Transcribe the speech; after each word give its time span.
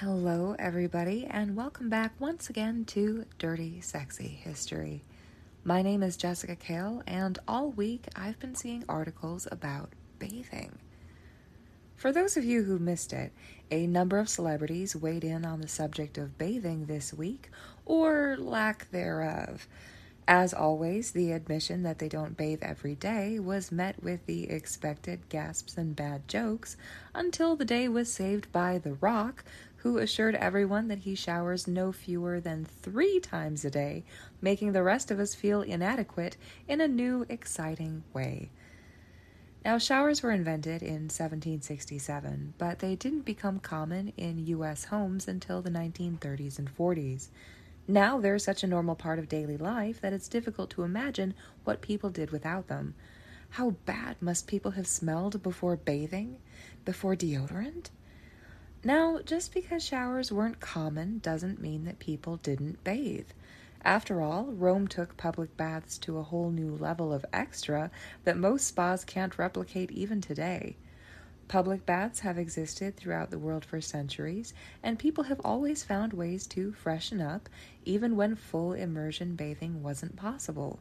Hello, 0.00 0.56
everybody, 0.58 1.26
and 1.28 1.54
welcome 1.54 1.90
back 1.90 2.18
once 2.18 2.48
again 2.48 2.86
to 2.86 3.26
Dirty 3.38 3.82
Sexy 3.82 4.28
History. 4.28 5.02
My 5.62 5.82
name 5.82 6.02
is 6.02 6.16
Jessica 6.16 6.56
Kale, 6.56 7.02
and 7.06 7.38
all 7.46 7.70
week 7.72 8.06
I've 8.16 8.38
been 8.38 8.54
seeing 8.54 8.82
articles 8.88 9.46
about 9.52 9.92
bathing. 10.18 10.78
For 11.96 12.12
those 12.12 12.38
of 12.38 12.46
you 12.46 12.62
who 12.62 12.78
missed 12.78 13.12
it, 13.12 13.34
a 13.70 13.86
number 13.86 14.18
of 14.18 14.30
celebrities 14.30 14.96
weighed 14.96 15.22
in 15.22 15.44
on 15.44 15.60
the 15.60 15.68
subject 15.68 16.16
of 16.16 16.38
bathing 16.38 16.86
this 16.86 17.12
week, 17.12 17.50
or 17.84 18.38
lack 18.38 18.90
thereof. 18.92 19.68
As 20.26 20.54
always, 20.54 21.10
the 21.10 21.32
admission 21.32 21.82
that 21.82 21.98
they 21.98 22.08
don't 22.08 22.36
bathe 22.36 22.62
every 22.62 22.94
day 22.94 23.40
was 23.40 23.72
met 23.72 24.00
with 24.00 24.24
the 24.26 24.48
expected 24.48 25.28
gasps 25.28 25.76
and 25.76 25.96
bad 25.96 26.28
jokes 26.28 26.76
until 27.14 27.56
the 27.56 27.64
day 27.64 27.88
was 27.88 28.12
saved 28.12 28.52
by 28.52 28.78
The 28.78 28.92
Rock, 28.94 29.44
who 29.82 29.98
assured 29.98 30.34
everyone 30.34 30.88
that 30.88 30.98
he 30.98 31.14
showers 31.14 31.66
no 31.66 31.90
fewer 31.90 32.38
than 32.38 32.64
three 32.64 33.18
times 33.18 33.64
a 33.64 33.70
day, 33.70 34.04
making 34.42 34.72
the 34.72 34.82
rest 34.82 35.10
of 35.10 35.18
us 35.18 35.34
feel 35.34 35.62
inadequate 35.62 36.36
in 36.68 36.80
a 36.80 36.88
new, 36.88 37.24
exciting 37.30 38.04
way. 38.12 38.50
Now, 39.64 39.78
showers 39.78 40.22
were 40.22 40.32
invented 40.32 40.82
in 40.82 41.08
1767, 41.08 42.54
but 42.58 42.78
they 42.78 42.94
didn't 42.94 43.26
become 43.26 43.58
common 43.58 44.12
in 44.16 44.46
U.S. 44.46 44.84
homes 44.84 45.26
until 45.26 45.62
the 45.62 45.70
1930s 45.70 46.58
and 46.58 46.76
40s. 46.76 47.28
Now 47.88 48.20
they're 48.20 48.38
such 48.38 48.62
a 48.62 48.68
normal 48.68 48.94
part 48.94 49.18
of 49.18 49.28
daily 49.28 49.56
life 49.56 50.00
that 50.00 50.12
it's 50.12 50.28
difficult 50.28 50.70
to 50.70 50.82
imagine 50.82 51.34
what 51.64 51.80
people 51.80 52.10
did 52.10 52.30
without 52.30 52.68
them. 52.68 52.94
How 53.50 53.70
bad 53.84 54.16
must 54.20 54.46
people 54.46 54.72
have 54.72 54.86
smelled 54.86 55.42
before 55.42 55.76
bathing? 55.76 56.36
Before 56.84 57.16
deodorant? 57.16 57.90
Now, 58.82 59.18
just 59.22 59.52
because 59.52 59.84
showers 59.84 60.32
weren't 60.32 60.60
common 60.60 61.18
doesn't 61.18 61.60
mean 61.60 61.84
that 61.84 61.98
people 61.98 62.36
didn't 62.38 62.82
bathe. 62.82 63.28
After 63.82 64.22
all, 64.22 64.44
Rome 64.46 64.88
took 64.88 65.18
public 65.18 65.54
baths 65.56 65.98
to 65.98 66.16
a 66.16 66.22
whole 66.22 66.50
new 66.50 66.74
level 66.76 67.12
of 67.12 67.26
extra 67.30 67.90
that 68.24 68.38
most 68.38 68.66
spas 68.66 69.04
can't 69.04 69.38
replicate 69.38 69.90
even 69.90 70.22
today. 70.22 70.76
Public 71.46 71.84
baths 71.84 72.20
have 72.20 72.38
existed 72.38 72.96
throughout 72.96 73.30
the 73.30 73.38
world 73.38 73.66
for 73.66 73.82
centuries, 73.82 74.54
and 74.82 74.98
people 74.98 75.24
have 75.24 75.40
always 75.44 75.84
found 75.84 76.14
ways 76.14 76.46
to 76.46 76.72
freshen 76.72 77.20
up, 77.20 77.50
even 77.84 78.16
when 78.16 78.34
full 78.34 78.72
immersion 78.72 79.34
bathing 79.34 79.82
wasn't 79.82 80.16
possible. 80.16 80.78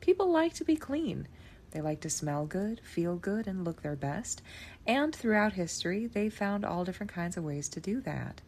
People 0.00 0.30
like 0.30 0.52
to 0.54 0.64
be 0.64 0.76
clean, 0.76 1.26
they 1.70 1.80
like 1.80 2.00
to 2.00 2.10
smell 2.10 2.46
good, 2.46 2.80
feel 2.82 3.16
good, 3.16 3.46
and 3.46 3.64
look 3.64 3.82
their 3.82 3.96
best. 3.96 4.42
And 4.86 5.14
throughout 5.14 5.52
history, 5.52 6.06
they 6.06 6.28
found 6.28 6.64
all 6.64 6.84
different 6.84 7.12
kinds 7.12 7.36
of 7.36 7.44
ways 7.44 7.68
to 7.70 7.80
do 7.80 8.00
that. 8.02 8.40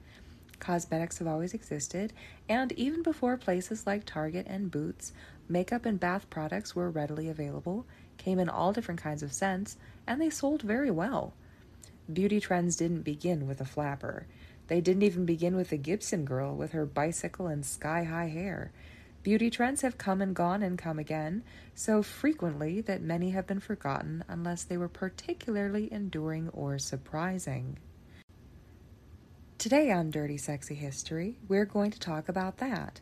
Cosmetics 0.59 1.19
have 1.19 1.27
always 1.27 1.55
existed, 1.55 2.13
and 2.49 2.71
even 2.73 3.03
before 3.03 3.37
places 3.37 3.87
like 3.87 4.05
Target 4.05 4.47
and 4.49 4.71
Boots, 4.71 5.13
makeup 5.49 5.85
and 5.85 5.99
bath 5.99 6.31
products 6.31 6.77
were 6.77 6.91
readily 6.91 7.29
available, 7.29 7.85
came 8.17 8.39
in 8.39 8.49
all 8.49 8.73
different 8.73 9.03
kinds 9.03 9.23
of 9.23 9.33
scents, 9.33 9.77
and 10.07 10.21
they 10.21 10.31
sold 10.31 10.63
very 10.63 10.91
well. 10.91 11.35
Beauty 12.13 12.41
trends 12.41 12.77
didn't 12.77 13.03
begin 13.03 13.47
with 13.49 13.61
a 13.61 13.65
flapper. 13.65 14.27
They 14.69 14.81
didn't 14.81 15.03
even 15.03 15.27
begin 15.27 15.57
with 15.57 15.71
the 15.71 15.77
Gibson 15.77 16.25
girl 16.25 16.55
with 16.55 16.73
her 16.73 16.87
bicycle 16.87 17.47
and 17.47 17.67
sky 17.67 18.05
high 18.05 18.29
hair. 18.29 18.73
Beauty 19.23 19.51
trends 19.51 19.83
have 19.83 19.99
come 19.99 20.21
and 20.21 20.35
gone 20.35 20.65
and 20.65 20.77
come 20.77 20.99
again, 20.99 21.45
so 21.77 22.03
frequently 22.03 22.81
that 22.81 23.03
many 23.03 23.31
have 23.31 23.47
been 23.47 23.61
forgotten 23.61 24.25
unless 24.27 24.65
they 24.65 24.77
were 24.77 24.89
particularly 24.89 25.93
enduring 25.93 26.49
or 26.49 26.77
surprising. 26.77 27.79
Today 29.59 29.93
on 29.93 30.11
Dirty 30.11 30.37
Sexy 30.37 30.75
History, 30.75 31.39
we're 31.47 31.65
going 31.65 31.93
to 31.93 32.01
talk 32.01 32.29
about 32.29 32.57
that. 32.59 33.01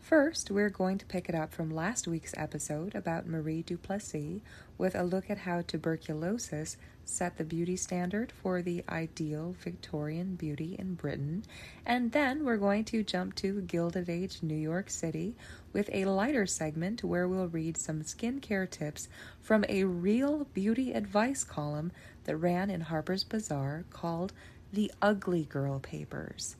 First, 0.00 0.50
we're 0.50 0.70
going 0.70 0.98
to 0.98 1.06
pick 1.06 1.28
it 1.28 1.36
up 1.36 1.52
from 1.52 1.70
last 1.70 2.08
week's 2.08 2.34
episode 2.36 2.96
about 2.96 3.28
Marie 3.28 3.62
Duplessis 3.62 4.40
with 4.76 4.96
a 4.96 5.04
look 5.04 5.30
at 5.30 5.38
how 5.38 5.62
tuberculosis 5.62 6.78
set 7.10 7.36
the 7.36 7.44
beauty 7.44 7.76
standard 7.76 8.32
for 8.32 8.62
the 8.62 8.84
ideal 8.88 9.54
Victorian 9.62 10.36
beauty 10.36 10.76
in 10.78 10.94
Britain. 10.94 11.44
And 11.84 12.12
then 12.12 12.44
we're 12.44 12.56
going 12.56 12.84
to 12.86 13.02
jump 13.02 13.34
to 13.36 13.62
Gilded 13.62 14.08
Age 14.08 14.42
New 14.42 14.54
York 14.54 14.90
City 14.90 15.34
with 15.72 15.90
a 15.92 16.04
lighter 16.04 16.46
segment 16.46 17.02
where 17.02 17.26
we'll 17.26 17.48
read 17.48 17.76
some 17.76 18.02
skincare 18.02 18.70
tips 18.70 19.08
from 19.40 19.64
a 19.68 19.84
real 19.84 20.46
beauty 20.54 20.92
advice 20.92 21.44
column 21.44 21.92
that 22.24 22.36
ran 22.36 22.70
in 22.70 22.82
Harper's 22.82 23.24
Bazaar 23.24 23.84
called 23.90 24.32
The 24.72 24.92
Ugly 25.02 25.44
Girl 25.44 25.80
Papers. 25.80 26.56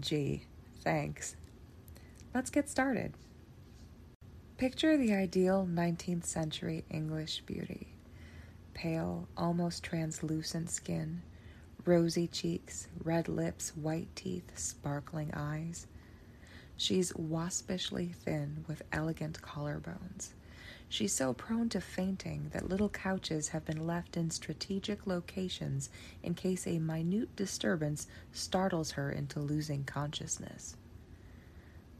Gee, 0.00 0.44
thanks. 0.82 1.36
Let's 2.34 2.50
get 2.50 2.68
started. 2.68 3.14
Picture 4.56 4.96
the 4.96 5.14
ideal 5.14 5.68
19th 5.70 6.24
century 6.24 6.84
English 6.88 7.42
beauty 7.46 7.93
pale, 8.74 9.26
almost 9.36 9.82
translucent 9.82 10.68
skin, 10.68 11.22
rosy 11.84 12.26
cheeks, 12.26 12.88
red 13.02 13.28
lips, 13.28 13.74
white 13.76 14.14
teeth, 14.14 14.50
sparkling 14.58 15.30
eyes. 15.32 15.86
She's 16.76 17.12
waspishly 17.14 18.12
thin 18.12 18.64
with 18.68 18.82
elegant 18.92 19.40
collarbones. 19.40 20.30
She's 20.88 21.12
so 21.12 21.32
prone 21.32 21.68
to 21.70 21.80
fainting 21.80 22.50
that 22.52 22.68
little 22.68 22.88
couches 22.88 23.48
have 23.48 23.64
been 23.64 23.86
left 23.86 24.16
in 24.16 24.30
strategic 24.30 25.06
locations 25.06 25.90
in 26.22 26.34
case 26.34 26.66
a 26.66 26.78
minute 26.78 27.34
disturbance 27.36 28.06
startles 28.32 28.92
her 28.92 29.10
into 29.10 29.40
losing 29.40 29.84
consciousness. 29.84 30.76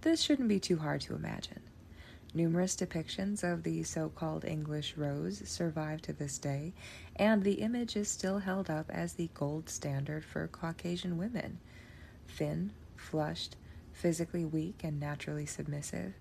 This 0.03 0.21
shouldn't 0.21 0.49
be 0.49 0.61
too 0.61 0.77
hard 0.77 1.01
to 1.03 1.15
imagine. 1.15 1.63
Numerous 2.37 2.75
depictions 2.75 3.45
of 3.45 3.63
the 3.63 3.85
so 3.85 4.09
called 4.09 4.45
English 4.45 4.97
rose 4.97 5.41
survive 5.49 6.03
to 6.03 6.13
this 6.13 6.37
day, 6.37 6.73
and 7.15 7.45
the 7.45 7.61
image 7.61 7.95
is 7.95 8.09
still 8.09 8.39
held 8.39 8.69
up 8.69 8.91
as 8.91 9.13
the 9.13 9.31
gold 9.35 9.69
standard 9.69 10.25
for 10.25 10.49
Caucasian 10.49 11.17
women 11.17 11.59
thin, 12.27 12.73
flushed, 12.97 13.55
physically 13.93 14.45
weak, 14.45 14.81
and 14.83 14.99
naturally 14.99 15.47
submissive. 15.47 16.15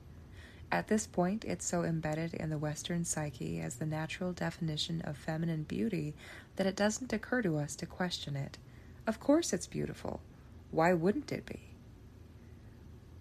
At 0.71 0.87
this 0.87 1.07
point, 1.07 1.45
it's 1.45 1.65
so 1.65 1.83
embedded 1.83 2.35
in 2.35 2.51
the 2.51 2.57
Western 2.59 3.05
psyche 3.05 3.59
as 3.59 3.75
the 3.75 3.85
natural 3.85 4.33
definition 4.33 5.01
of 5.01 5.17
feminine 5.17 5.63
beauty 5.63 6.13
that 6.57 6.67
it 6.67 6.75
doesn't 6.75 7.13
occur 7.13 7.41
to 7.41 7.57
us 7.57 7.75
to 7.77 7.87
question 7.87 8.35
it. 8.35 8.59
Of 9.07 9.19
course, 9.19 9.53
it's 9.53 9.67
beautiful. 9.67 10.21
Why 10.69 10.93
wouldn't 10.93 11.31
it 11.31 11.45
be? 11.45 11.59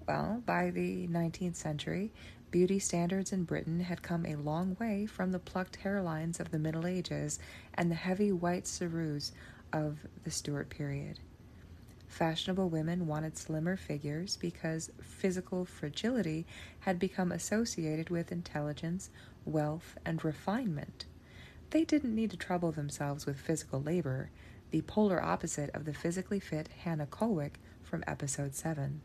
Well, 0.06 0.42
by 0.44 0.70
the 0.70 1.06
19th 1.08 1.56
century, 1.56 2.12
beauty 2.52 2.78
standards 2.78 3.32
in 3.32 3.42
Britain 3.42 3.80
had 3.80 4.02
come 4.02 4.24
a 4.26 4.36
long 4.36 4.76
way 4.78 5.06
from 5.06 5.32
the 5.32 5.38
plucked 5.38 5.78
hairlines 5.82 6.38
of 6.38 6.50
the 6.50 6.58
Middle 6.58 6.86
Ages 6.86 7.40
and 7.74 7.90
the 7.90 7.96
heavy 7.96 8.30
white 8.30 8.64
ceruse 8.64 9.32
of 9.72 9.98
the 10.22 10.30
Stuart 10.30 10.68
period. 10.68 11.18
Fashionable 12.06 12.68
women 12.68 13.06
wanted 13.06 13.38
slimmer 13.38 13.74
figures 13.74 14.36
because 14.36 14.90
physical 15.00 15.64
fragility 15.64 16.46
had 16.80 16.98
become 16.98 17.32
associated 17.32 18.10
with 18.10 18.30
intelligence, 18.30 19.08
wealth, 19.46 19.96
and 20.04 20.22
refinement. 20.22 21.06
They 21.70 21.84
didn't 21.84 22.14
need 22.14 22.30
to 22.32 22.36
trouble 22.36 22.70
themselves 22.70 23.24
with 23.24 23.40
physical 23.40 23.80
labor, 23.80 24.28
the 24.70 24.82
polar 24.82 25.22
opposite 25.22 25.70
of 25.70 25.86
the 25.86 25.94
physically 25.94 26.38
fit 26.38 26.68
Hannah 26.84 27.06
Cullwick 27.06 27.54
from 27.82 28.04
episode 28.06 28.54
7. 28.54 29.00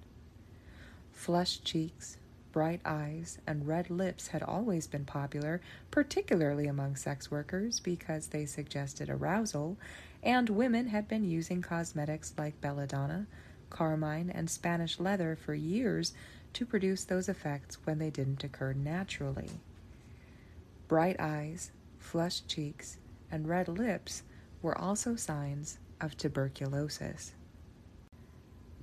Flushed 1.13 1.63
cheeks, 1.63 2.17
bright 2.57 2.81
eyes, 2.85 3.37
and 3.45 3.67
red 3.67 3.87
lips 3.87 4.29
had 4.29 4.41
always 4.41 4.87
been 4.87 5.05
popular, 5.05 5.61
particularly 5.91 6.65
among 6.65 6.95
sex 6.95 7.29
workers 7.29 7.79
because 7.79 8.25
they 8.25 8.47
suggested 8.47 9.11
arousal, 9.11 9.77
and 10.23 10.49
women 10.49 10.87
had 10.87 11.07
been 11.07 11.23
using 11.23 11.61
cosmetics 11.61 12.33
like 12.35 12.59
belladonna, 12.59 13.27
carmine, 13.69 14.31
and 14.31 14.49
Spanish 14.49 14.99
leather 14.99 15.35
for 15.35 15.53
years 15.53 16.15
to 16.51 16.65
produce 16.65 17.03
those 17.03 17.29
effects 17.29 17.77
when 17.83 17.99
they 17.99 18.09
didn't 18.09 18.43
occur 18.43 18.73
naturally. 18.73 19.51
Bright 20.87 21.17
eyes, 21.19 21.69
flushed 21.99 22.47
cheeks, 22.47 22.97
and 23.29 23.47
red 23.47 23.67
lips 23.67 24.23
were 24.63 24.75
also 24.75 25.15
signs 25.15 25.77
of 26.01 26.17
tuberculosis. 26.17 27.33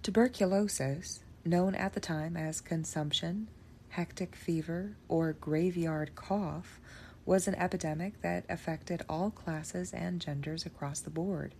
Tuberculosis, 0.05 1.25
known 1.45 1.75
at 1.75 1.95
the 1.95 1.99
time 2.01 2.37
as 2.37 2.61
consumption, 2.61 3.49
hectic 3.95 4.35
fever, 4.35 4.97
or 5.09 5.33
graveyard 5.35 6.17
cough, 6.17 6.81
was 7.25 7.47
an 7.47 7.55
epidemic 7.55 8.21
that 8.23 8.45
affected 8.49 9.05
all 9.09 9.31
classes 9.31 9.93
and 9.93 10.21
genders 10.21 10.67
across 10.67 10.99
the 10.99 11.11
board. 11.11 11.55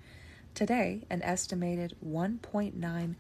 Today, 0.53 1.05
an 1.09 1.23
estimated 1.23 1.95
1.9 2.05 3.15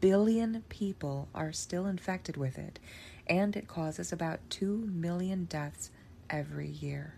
billion 0.00 0.62
people 0.68 1.28
are 1.34 1.52
still 1.52 1.86
infected 1.86 2.36
with 2.36 2.56
it, 2.56 2.78
and 3.26 3.56
it 3.56 3.66
causes 3.66 4.12
about 4.12 4.38
2 4.50 4.88
million 4.92 5.44
deaths 5.46 5.90
every 6.30 6.68
year. 6.68 7.14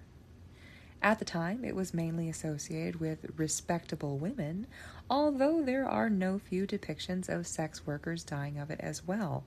At 1.02 1.18
the 1.18 1.26
time, 1.26 1.62
it 1.62 1.76
was 1.76 1.92
mainly 1.92 2.30
associated 2.30 3.00
with 3.00 3.26
respectable 3.36 4.16
women, 4.16 4.66
although 5.10 5.62
there 5.62 5.86
are 5.86 6.08
no 6.08 6.38
few 6.38 6.66
depictions 6.66 7.28
of 7.28 7.46
sex 7.46 7.86
workers 7.86 8.24
dying 8.24 8.58
of 8.58 8.70
it 8.70 8.80
as 8.80 9.06
well. 9.06 9.44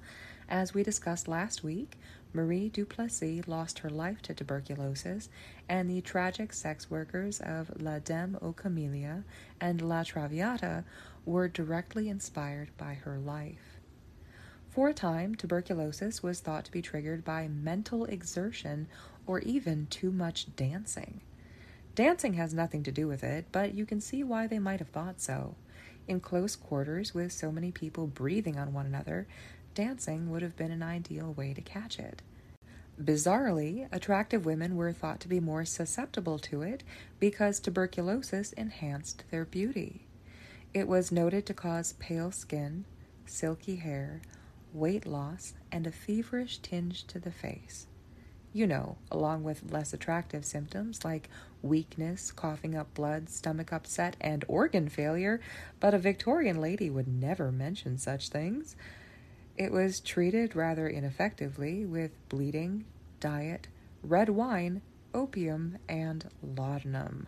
As 0.49 0.73
we 0.73 0.81
discussed 0.81 1.27
last 1.27 1.63
week, 1.63 1.97
Marie 2.31 2.69
Duplessis 2.69 3.47
lost 3.47 3.79
her 3.79 3.89
life 3.89 4.21
to 4.21 4.33
tuberculosis, 4.33 5.27
and 5.67 5.89
the 5.89 5.99
tragic 5.99 6.53
sex 6.53 6.89
workers 6.89 7.41
of 7.41 7.81
La 7.81 7.99
Dame 7.99 8.37
aux 8.41 8.53
Camélias 8.53 9.23
and 9.59 9.81
La 9.81 10.03
Traviata 10.03 10.85
were 11.25 11.49
directly 11.49 12.07
inspired 12.07 12.69
by 12.77 12.93
her 12.93 13.17
life. 13.19 13.81
For 14.69 14.87
a 14.89 14.93
time, 14.93 15.35
tuberculosis 15.35 16.23
was 16.23 16.39
thought 16.39 16.63
to 16.65 16.71
be 16.71 16.81
triggered 16.81 17.25
by 17.25 17.49
mental 17.49 18.05
exertion 18.05 18.87
or 19.25 19.39
even 19.39 19.87
too 19.87 20.11
much 20.11 20.55
dancing. 20.55 21.21
Dancing 21.95 22.35
has 22.35 22.53
nothing 22.53 22.83
to 22.83 22.91
do 22.91 23.07
with 23.07 23.23
it, 23.23 23.47
but 23.51 23.73
you 23.73 23.85
can 23.85 23.99
see 23.99 24.23
why 24.23 24.47
they 24.47 24.59
might 24.59 24.79
have 24.79 24.89
thought 24.89 25.19
so. 25.19 25.55
In 26.07 26.19
close 26.21 26.55
quarters, 26.55 27.13
with 27.13 27.33
so 27.33 27.51
many 27.51 27.71
people 27.71 28.07
breathing 28.07 28.57
on 28.57 28.71
one 28.71 28.85
another, 28.85 29.27
dancing 29.77 30.31
would 30.31 30.41
have 30.41 30.57
been 30.57 30.71
an 30.71 30.81
ideal 30.81 31.33
way 31.33 31.53
to 31.53 31.61
catch 31.61 31.99
it. 31.99 32.23
Bizarrely, 32.99 33.87
attractive 33.91 34.43
women 34.43 34.75
were 34.75 34.91
thought 34.91 35.19
to 35.19 35.27
be 35.27 35.39
more 35.39 35.65
susceptible 35.65 36.39
to 36.39 36.63
it 36.63 36.83
because 37.19 37.59
tuberculosis 37.59 38.53
enhanced 38.53 39.23
their 39.29 39.45
beauty. 39.45 40.07
It 40.73 40.87
was 40.87 41.11
noted 41.11 41.45
to 41.45 41.53
cause 41.53 41.93
pale 41.99 42.31
skin, 42.31 42.85
silky 43.27 43.75
hair, 43.75 44.23
weight 44.73 45.05
loss, 45.05 45.53
and 45.71 45.85
a 45.85 45.91
feverish 45.91 46.57
tinge 46.57 47.05
to 47.05 47.19
the 47.19 47.31
face 47.31 47.85
you 48.57 48.65
know, 48.65 48.97
along 49.11 49.43
with 49.43 49.71
less 49.71 49.93
attractive 49.93 50.43
symptoms 50.43 51.05
like 51.05 51.29
weakness, 51.61 52.31
coughing 52.31 52.75
up 52.75 52.91
blood, 52.95 53.29
stomach 53.29 53.71
upset, 53.71 54.15
and 54.19 54.43
organ 54.47 54.89
failure, 54.89 55.39
but 55.79 55.93
a 55.93 55.99
Victorian 55.99 56.59
lady 56.59 56.89
would 56.89 57.07
never 57.07 57.51
mention 57.51 57.99
such 57.99 58.29
things. 58.29 58.75
It 59.57 59.71
was 59.71 59.99
treated 59.99 60.55
rather 60.55 60.87
ineffectively 60.87 61.83
with 61.83 62.11
bleeding, 62.29 62.85
diet, 63.19 63.67
red 64.03 64.29
wine, 64.29 64.81
opium, 65.15 65.79
and 65.89 66.29
laudanum. 66.43 67.27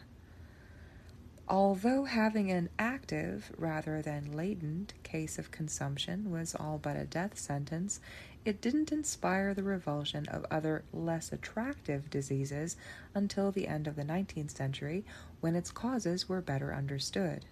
Although 1.47 2.03
having 2.03 2.51
an 2.51 2.69
active 2.77 3.51
rather 3.57 4.03
than 4.03 4.33
latent 4.33 4.93
case 5.01 5.39
of 5.39 5.49
consumption 5.49 6.29
was 6.29 6.53
all 6.53 6.77
but 6.77 6.95
a 6.95 7.05
death 7.05 7.39
sentence, 7.39 7.99
it 8.45 8.61
didn't 8.61 8.91
inspire 8.91 9.55
the 9.55 9.63
revulsion 9.63 10.27
of 10.27 10.45
other 10.51 10.83
less 10.93 11.33
attractive 11.33 12.11
diseases 12.11 12.77
until 13.15 13.51
the 13.51 13.67
end 13.67 13.87
of 13.87 13.95
the 13.95 14.03
19th 14.03 14.55
century 14.55 15.03
when 15.41 15.55
its 15.55 15.71
causes 15.71 16.29
were 16.29 16.41
better 16.41 16.75
understood. 16.75 17.45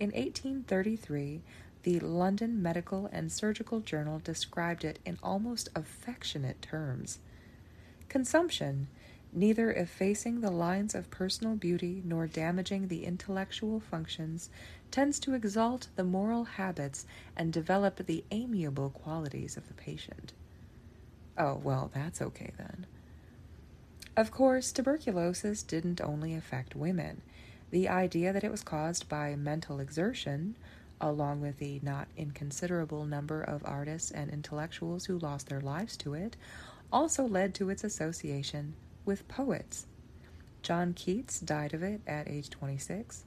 In 0.00 0.10
1833, 0.10 1.42
the 1.84 2.00
London 2.00 2.60
Medical 2.60 3.08
and 3.12 3.30
Surgical 3.30 3.80
Journal 3.80 4.20
described 4.22 4.84
it 4.84 4.98
in 5.06 5.18
almost 5.22 5.68
affectionate 5.74 6.60
terms. 6.60 7.20
Consumption 8.08 8.88
neither 9.34 9.72
effacing 9.72 10.40
the 10.40 10.50
lines 10.50 10.94
of 10.94 11.10
personal 11.10 11.56
beauty 11.56 12.00
nor 12.04 12.26
damaging 12.26 12.86
the 12.88 13.04
intellectual 13.04 13.80
functions, 13.80 14.48
tends 14.90 15.18
to 15.18 15.34
exalt 15.34 15.88
the 15.96 16.04
moral 16.04 16.44
habits 16.44 17.04
and 17.36 17.52
develop 17.52 18.06
the 18.06 18.24
amiable 18.30 18.90
qualities 18.90 19.56
of 19.56 19.66
the 19.66 19.74
patient. 19.74 20.32
Oh, 21.36 21.60
well, 21.62 21.90
that's 21.92 22.22
okay 22.22 22.52
then. 22.56 22.86
Of 24.16 24.30
course, 24.30 24.70
tuberculosis 24.70 25.64
didn't 25.64 26.00
only 26.00 26.34
affect 26.36 26.76
women. 26.76 27.22
The 27.72 27.88
idea 27.88 28.32
that 28.32 28.44
it 28.44 28.52
was 28.52 28.62
caused 28.62 29.08
by 29.08 29.34
mental 29.34 29.80
exertion, 29.80 30.54
along 31.00 31.40
with 31.40 31.58
the 31.58 31.80
not 31.82 32.08
inconsiderable 32.16 33.04
number 33.04 33.42
of 33.42 33.62
artists 33.64 34.10
and 34.10 34.30
intellectuals 34.30 35.06
who 35.06 35.18
lost 35.18 35.48
their 35.48 35.60
lives 35.60 35.96
to 35.98 36.14
it, 36.14 36.36
also 36.92 37.24
led 37.24 37.54
to 37.54 37.70
its 37.70 37.84
association 37.84 38.74
with 39.04 39.26
poets. 39.28 39.86
John 40.62 40.94
Keats 40.94 41.40
died 41.40 41.74
of 41.74 41.82
it 41.82 42.00
at 42.06 42.28
age 42.28 42.48
26. 42.50 43.24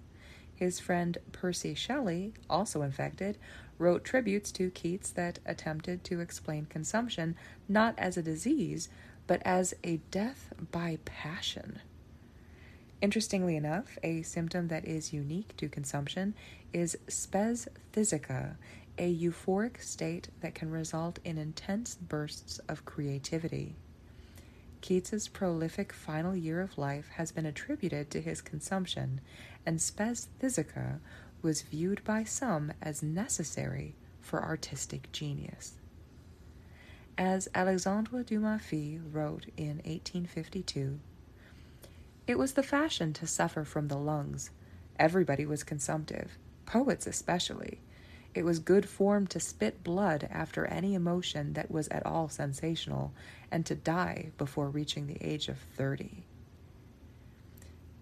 His 0.55 0.79
friend 0.79 1.17
Percy 1.31 1.75
Shelley, 1.75 2.33
also 2.49 2.81
infected, 2.81 3.37
wrote 3.77 4.03
tributes 4.03 4.51
to 4.53 4.71
Keats 4.71 5.11
that 5.11 5.37
attempted 5.45 6.03
to 6.05 6.19
explain 6.19 6.65
consumption 6.65 7.35
not 7.69 7.93
as 7.99 8.17
a 8.17 8.23
disease, 8.23 8.89
but 9.27 9.41
as 9.45 9.75
a 9.83 9.97
death 10.09 10.51
by 10.71 10.97
passion. 11.05 11.79
Interestingly 13.01 13.55
enough, 13.55 13.99
a 14.01 14.23
symptom 14.23 14.69
that 14.69 14.85
is 14.85 15.13
unique 15.13 15.55
to 15.57 15.69
consumption 15.69 16.33
is 16.73 16.97
spes 17.07 17.67
phthisica 17.93 18.55
a 18.97 19.15
euphoric 19.15 19.81
state 19.81 20.29
that 20.41 20.55
can 20.55 20.71
result 20.71 21.19
in 21.23 21.37
intense 21.37 21.95
bursts 21.95 22.59
of 22.67 22.85
creativity. 22.85 23.75
Keats's 24.81 25.27
prolific 25.27 25.93
final 25.93 26.35
year 26.35 26.61
of 26.61 26.77
life 26.77 27.09
has 27.15 27.31
been 27.31 27.45
attributed 27.45 28.09
to 28.11 28.21
his 28.21 28.41
consumption, 28.41 29.21
and 29.65 29.81
spes 29.81 30.27
phthisica 30.39 30.99
was 31.41 31.61
viewed 31.61 32.03
by 32.03 32.23
some 32.23 32.73
as 32.81 33.03
necessary 33.03 33.95
for 34.21 34.43
artistic 34.43 35.11
genius. 35.11 35.73
As 37.17 37.47
Alexandre 37.55 38.23
Dumas 38.23 38.71
wrote 39.11 39.45
in 39.57 39.77
1852, 39.85 40.99
it 42.27 42.37
was 42.37 42.53
the 42.53 42.63
fashion 42.63 43.13
to 43.13 43.25
suffer 43.25 43.63
from 43.63 43.87
the 43.87 43.97
lungs. 43.97 44.51
Everybody 44.99 45.45
was 45.45 45.63
consumptive, 45.63 46.37
poets 46.67 47.07
especially. 47.07 47.79
It 48.35 48.45
was 48.45 48.59
good 48.59 48.87
form 48.87 49.25
to 49.27 49.39
spit 49.39 49.83
blood 49.83 50.27
after 50.31 50.65
any 50.67 50.93
emotion 50.93 51.53
that 51.53 51.71
was 51.71 51.87
at 51.87 52.05
all 52.05 52.29
sensational, 52.29 53.11
and 53.51 53.65
to 53.65 53.73
die 53.73 54.31
before 54.37 54.69
reaching 54.69 55.07
the 55.07 55.17
age 55.19 55.47
of 55.47 55.57
30. 55.57 56.23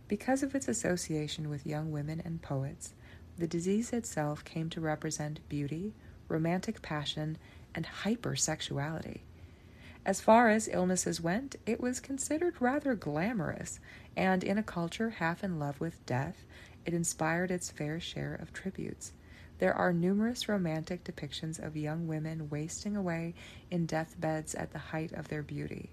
Because 0.10 0.44
of 0.44 0.54
its 0.54 0.68
association 0.68 1.50
with 1.50 1.66
young 1.66 1.92
women 1.92 2.22
and 2.26 2.42
poets, 2.42 2.94
the 3.38 3.48
disease 3.48 3.94
itself 3.94 4.44
came 4.44 4.70
to 4.72 4.82
represent 4.82 5.48
beauty, 5.48 5.94
romantic 6.28 6.82
passion, 6.82 7.38
and 7.74 7.88
hypersexuality. 8.04 9.22
As 10.06 10.22
far 10.22 10.50
as 10.50 10.68
illnesses 10.68 11.20
went, 11.20 11.56
it 11.66 11.82
was 11.82 12.00
considered 12.00 12.62
rather 12.62 12.94
glamorous, 12.94 13.80
and 14.16 14.44
in 14.44 14.58
a 14.58 14.64
culture 14.64 15.12
half 15.12 15.44
in 15.44 15.58
love 15.58 15.80
with 15.80 16.06
death, 16.06 16.46
it 16.86 16.94
inspired 16.94 17.52
its 17.52 17.72
fair 17.72 18.00
share 18.00 18.36
of 18.36 18.54
tributes. 18.54 19.14
There 19.58 19.74
are 19.74 19.94
numerous 19.94 20.50
romantic 20.50 21.04
depictions 21.04 21.66
of 21.66 21.78
young 21.78 22.08
women 22.08 22.50
wasting 22.50 22.96
away 22.96 23.36
in 23.72 23.86
deathbeds 23.86 24.54
at 24.54 24.72
the 24.72 24.80
height 24.80 25.14
of 25.14 25.30
their 25.30 25.44
beauty. 25.44 25.92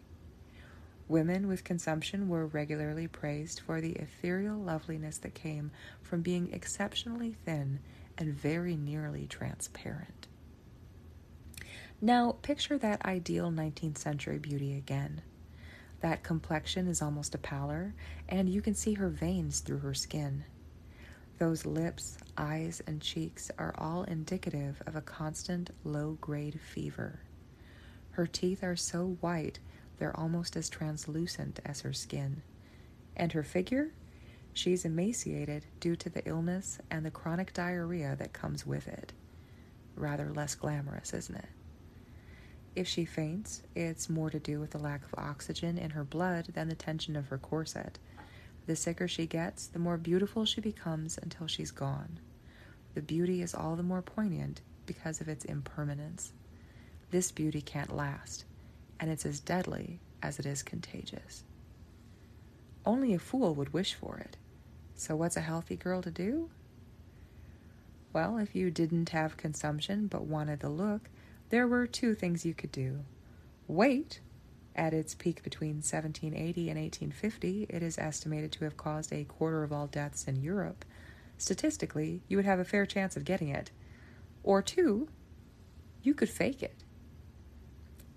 Women 1.09 1.47
with 1.47 1.63
consumption 1.65 2.29
were 2.29 2.47
regularly 2.47 3.07
praised 3.07 3.61
for 3.61 3.81
the 3.81 3.93
ethereal 3.93 4.59
loveliness 4.59 5.19
that 5.19 5.35
came 5.35 5.71
from 6.03 6.23
being 6.23 6.53
exceptionally 6.53 7.37
thin 7.45 7.81
and 8.19 8.35
very 8.35 8.77
nearly 8.77 9.27
transparent. 9.27 10.29
Now, 12.01 12.33
picture 12.43 12.79
that 12.79 13.05
ideal 13.05 13.51
19th 13.53 13.99
century 13.99 14.39
beauty 14.39 14.77
again. 14.77 15.23
That 16.01 16.25
complexion 16.25 16.89
is 16.89 17.01
almost 17.01 17.35
a 17.37 17.39
pallor, 17.39 17.95
and 18.29 18.49
you 18.49 18.61
can 18.61 18.75
see 18.75 18.95
her 18.95 19.09
veins 19.09 19.61
through 19.61 19.79
her 19.79 19.95
skin. 19.95 20.45
Those 21.39 21.67
lips, 21.67 22.19
eyes, 22.37 22.83
and 22.87 23.01
cheeks 23.01 23.51
are 23.59 23.75
all 23.77 24.05
indicative 24.05 24.83
of 24.87 24.97
a 24.97 25.01
constant 25.01 25.71
low 25.85 26.19
grade 26.21 26.61
fever. 26.61 27.21
Her 28.13 28.27
teeth 28.27 28.63
are 28.63 28.77
so 28.77 29.17
white 29.21 29.59
they're 30.03 30.19
almost 30.19 30.57
as 30.57 30.69
translucent 30.69 31.61
as 31.65 31.83
her 31.83 31.93
skin. 31.93 32.43
And 33.17 33.31
her 33.33 33.45
figure? 33.45 33.93
She's 34.53 34.85
emaciated 34.85 35.65
due 35.79 35.95
to 35.95 36.11
the 36.11 36.27
illness 36.27 36.79
and 36.91 37.07
the 37.07 37.11
chronic 37.13 37.53
diarrhea 37.53 38.17
that 38.19 38.33
comes 38.33 38.67
with 38.67 38.89
it. 38.89 39.13
Rather 39.95 40.31
less 40.31 40.57
glamorous, 40.57 41.15
isn't 41.15 41.37
it? 41.37 41.49
If 42.75 42.89
she 42.89 43.05
faints, 43.05 43.63
it's 43.77 44.11
more 44.11 44.29
to 44.31 44.41
do 44.41 44.59
with 44.59 44.71
the 44.71 44.79
lack 44.79 45.05
of 45.05 45.15
oxygen 45.17 45.79
in 45.79 45.91
her 45.91 46.03
blood 46.05 46.47
than 46.55 46.69
the 46.69 46.75
tension 46.75 47.15
of 47.15 47.29
her 47.29 47.39
corset. 47.39 47.99
The 48.67 48.77
sicker 48.77 49.09
she 49.09 49.27
gets, 49.27 49.67
the 49.67 49.79
more 49.79 49.97
beautiful 49.97 50.45
she 50.45 50.61
becomes 50.61 51.19
until 51.19 51.47
she's 51.47 51.71
gone. 51.71 52.21
The 52.95 53.03
beauty 53.03 53.43
is 53.43 53.55
all 53.55 53.77
the 53.77 53.83
more 53.83 54.03
poignant 54.03 54.61
because 54.87 55.21
of 55.21 55.29
its 55.29 55.45
impermanence. 55.45 56.33
This 57.11 57.33
beauty 57.33 57.61
can't 57.61 57.95
last, 57.95 58.45
and 59.01 59.11
it's 59.11 59.27
as 59.27 59.41
deadly 59.41 59.99
as 60.23 60.39
it 60.39 60.47
is 60.47 60.63
contagious. 60.63 61.45
Only 62.85 63.15
a 63.15 63.19
fool 63.19 63.55
would 63.55 63.73
wish 63.73 63.95
for 63.95 64.19
it. 64.19 64.37
So, 64.95 65.17
what's 65.17 65.37
a 65.37 65.41
healthy 65.41 65.77
girl 65.77 66.03
to 66.03 66.11
do? 66.11 66.51
Well, 68.13 68.39
if 68.39 68.55
you 68.55 68.71
didn't 68.71 69.09
have 69.11 69.37
consumption 69.37 70.07
but 70.07 70.25
wanted 70.25 70.61
the 70.61 70.69
look, 70.69 71.09
there 71.49 71.67
were 71.67 71.87
two 71.87 72.15
things 72.15 72.45
you 72.45 72.55
could 72.55 72.73
do. 72.73 73.01
Wait. 73.67 74.21
At 74.75 74.95
its 74.95 75.15
peak 75.15 75.43
between 75.43 75.77
1780 75.77 76.71
and 76.71 76.81
1850, 76.81 77.67
it 77.69 77.83
is 77.83 77.99
estimated 77.99 78.53
to 78.53 78.65
have 78.65 78.77
caused 78.77 79.13
a 79.13 79.25
quarter 79.25 79.63
of 79.63 79.73
all 79.73 79.87
deaths 79.87 80.27
in 80.27 80.43
Europe. 80.43 80.85
Statistically, 81.37 82.23
you 82.29 82.37
would 82.37 82.47
have 82.47 82.59
a 82.59 82.65
fair 82.65 82.87
chance 82.87 83.17
of 83.17 83.25
getting 83.25 83.49
it. 83.49 83.71
Or 84.43 84.63
two, 84.63 85.09
you 86.03 86.15
could 86.15 86.31
fake 86.31 86.63
it. 86.63 86.85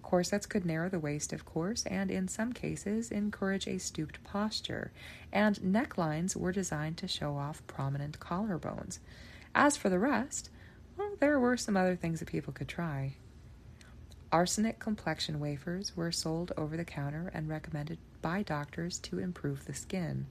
Corsets 0.02 0.46
could 0.46 0.66
narrow 0.66 0.88
the 0.88 1.00
waist, 1.00 1.34
of 1.34 1.46
course, 1.46 1.84
and 1.88 2.12
in 2.12 2.28
some 2.28 2.54
cases 2.54 3.12
encourage 3.12 3.68
a 3.68 3.80
stooped 3.80 4.24
posture, 4.24 4.92
and 5.34 5.60
necklines 5.60 6.36
were 6.36 6.52
designed 6.52 6.98
to 6.98 7.08
show 7.08 7.36
off 7.36 7.66
prominent 7.66 8.20
collarbones. 8.20 9.00
As 9.56 9.76
for 9.76 9.90
the 9.90 10.00
rest, 10.00 10.52
well, 10.96 11.16
there 11.20 11.40
were 11.40 11.58
some 11.58 11.76
other 11.76 11.96
things 11.96 12.20
that 12.20 12.30
people 12.30 12.54
could 12.54 12.68
try. 12.68 13.16
Arsenic 14.36 14.80
complexion 14.80 15.39
wafers 15.39 15.96
were 15.96 16.12
sold 16.12 16.51
over 16.58 16.75
the 16.75 16.84
counter 16.84 17.32
and 17.34 17.48
recommended 17.48 17.98
by 18.22 18.44
doctors 18.44 19.00
to 19.00 19.18
improve 19.18 19.63
the 19.63 19.74
skin. 19.74 20.25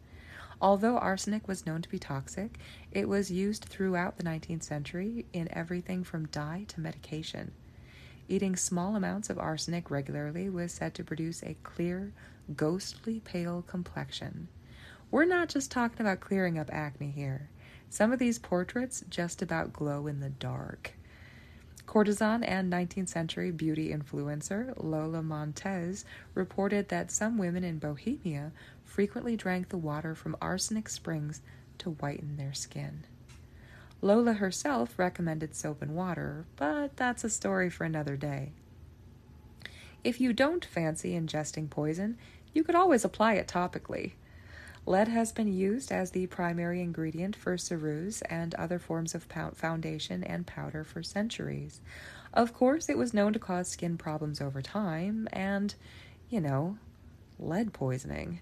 Although 0.60 0.98
arsenic 0.98 1.48
was 1.48 1.64
known 1.64 1.80
to 1.80 1.88
be 1.88 1.98
toxic, 1.98 2.58
it 2.92 3.08
was 3.08 3.30
used 3.30 3.64
throughout 3.64 4.18
the 4.18 4.22
19th 4.22 4.62
century 4.62 5.24
in 5.32 5.48
everything 5.52 6.04
from 6.04 6.26
dye 6.26 6.66
to 6.68 6.82
medication. 6.82 7.52
Eating 8.28 8.56
small 8.56 8.94
amounts 8.94 9.30
of 9.30 9.38
arsenic 9.38 9.90
regularly 9.90 10.50
was 10.50 10.70
said 10.70 10.92
to 10.96 11.02
produce 11.02 11.42
a 11.42 11.56
clear, 11.62 12.12
ghostly 12.54 13.20
pale 13.20 13.62
complexion. 13.62 14.48
We're 15.10 15.24
not 15.24 15.48
just 15.48 15.70
talking 15.70 16.02
about 16.02 16.20
clearing 16.20 16.58
up 16.58 16.68
acne 16.70 17.10
here. 17.10 17.48
Some 17.88 18.12
of 18.12 18.18
these 18.18 18.38
portraits 18.38 19.02
just 19.08 19.40
about 19.40 19.72
glow 19.72 20.06
in 20.06 20.20
the 20.20 20.28
dark. 20.28 20.92
Courtesan 21.86 22.42
and 22.42 22.72
19th 22.72 23.08
century 23.08 23.50
beauty 23.50 23.90
influencer 23.92 24.72
Lola 24.76 25.22
Montez 25.22 26.04
reported 26.34 26.88
that 26.88 27.10
some 27.10 27.38
women 27.38 27.62
in 27.62 27.78
Bohemia 27.78 28.52
frequently 28.84 29.36
drank 29.36 29.68
the 29.68 29.78
water 29.78 30.14
from 30.14 30.36
arsenic 30.40 30.88
springs 30.88 31.42
to 31.78 31.90
whiten 31.90 32.36
their 32.36 32.54
skin. 32.54 33.04
Lola 34.00 34.34
herself 34.34 34.98
recommended 34.98 35.54
soap 35.54 35.82
and 35.82 35.94
water, 35.94 36.46
but 36.56 36.96
that's 36.96 37.24
a 37.24 37.30
story 37.30 37.70
for 37.70 37.84
another 37.84 38.16
day. 38.16 38.52
If 40.02 40.20
you 40.20 40.32
don't 40.32 40.64
fancy 40.64 41.12
ingesting 41.12 41.70
poison, 41.70 42.18
you 42.52 42.64
could 42.64 42.74
always 42.74 43.04
apply 43.04 43.34
it 43.34 43.48
topically. 43.48 44.12
Lead 44.86 45.08
has 45.08 45.32
been 45.32 45.52
used 45.52 45.90
as 45.90 46.10
the 46.10 46.26
primary 46.26 46.82
ingredient 46.82 47.34
for 47.34 47.56
ceruse 47.56 48.22
and 48.28 48.54
other 48.56 48.78
forms 48.78 49.14
of 49.14 49.22
foundation 49.22 50.22
and 50.22 50.46
powder 50.46 50.84
for 50.84 51.02
centuries. 51.02 51.80
Of 52.34 52.52
course, 52.52 52.90
it 52.90 52.98
was 52.98 53.14
known 53.14 53.32
to 53.32 53.38
cause 53.38 53.68
skin 53.68 53.96
problems 53.96 54.42
over 54.42 54.60
time 54.60 55.26
and, 55.32 55.74
you 56.28 56.40
know, 56.40 56.76
lead 57.38 57.72
poisoning. 57.72 58.40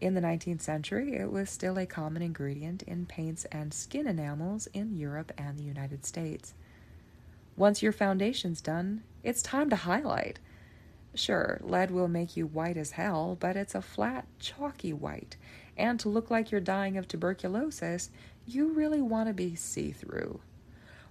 In 0.00 0.14
the 0.14 0.20
19th 0.20 0.62
century, 0.62 1.14
it 1.16 1.32
was 1.32 1.50
still 1.50 1.78
a 1.78 1.84
common 1.84 2.22
ingredient 2.22 2.82
in 2.84 3.06
paints 3.06 3.44
and 3.46 3.74
skin 3.74 4.06
enamels 4.06 4.68
in 4.72 4.96
Europe 4.96 5.32
and 5.36 5.58
the 5.58 5.64
United 5.64 6.06
States. 6.06 6.54
Once 7.56 7.82
your 7.82 7.92
foundation's 7.92 8.60
done, 8.60 9.02
it's 9.22 9.42
time 9.42 9.68
to 9.68 9.76
highlight. 9.76 10.38
Sure, 11.14 11.58
lead 11.62 11.90
will 11.90 12.08
make 12.08 12.36
you 12.36 12.46
white 12.46 12.76
as 12.76 12.92
hell, 12.92 13.36
but 13.40 13.56
it's 13.56 13.74
a 13.74 13.82
flat, 13.82 14.26
chalky 14.38 14.92
white. 14.92 15.36
And 15.76 15.98
to 16.00 16.08
look 16.08 16.30
like 16.30 16.50
you're 16.50 16.60
dying 16.60 16.96
of 16.96 17.08
tuberculosis, 17.08 18.10
you 18.46 18.68
really 18.72 19.02
want 19.02 19.28
to 19.28 19.34
be 19.34 19.54
see 19.54 19.90
through. 19.90 20.40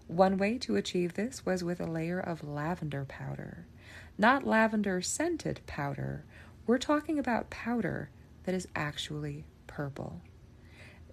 One 0.08 0.38
way 0.38 0.58
to 0.60 0.76
achieve 0.76 1.14
this 1.14 1.46
was 1.46 1.64
with 1.64 1.80
a 1.80 1.86
layer 1.86 2.20
of 2.20 2.44
lavender 2.44 3.06
powder. 3.06 3.66
Not 4.18 4.48
lavender 4.48 5.02
scented 5.02 5.62
powder, 5.66 6.24
we're 6.66 6.78
talking 6.78 7.20
about 7.20 7.50
powder 7.50 8.10
that 8.44 8.56
is 8.56 8.68
actually 8.76 9.46
purple. 9.68 10.22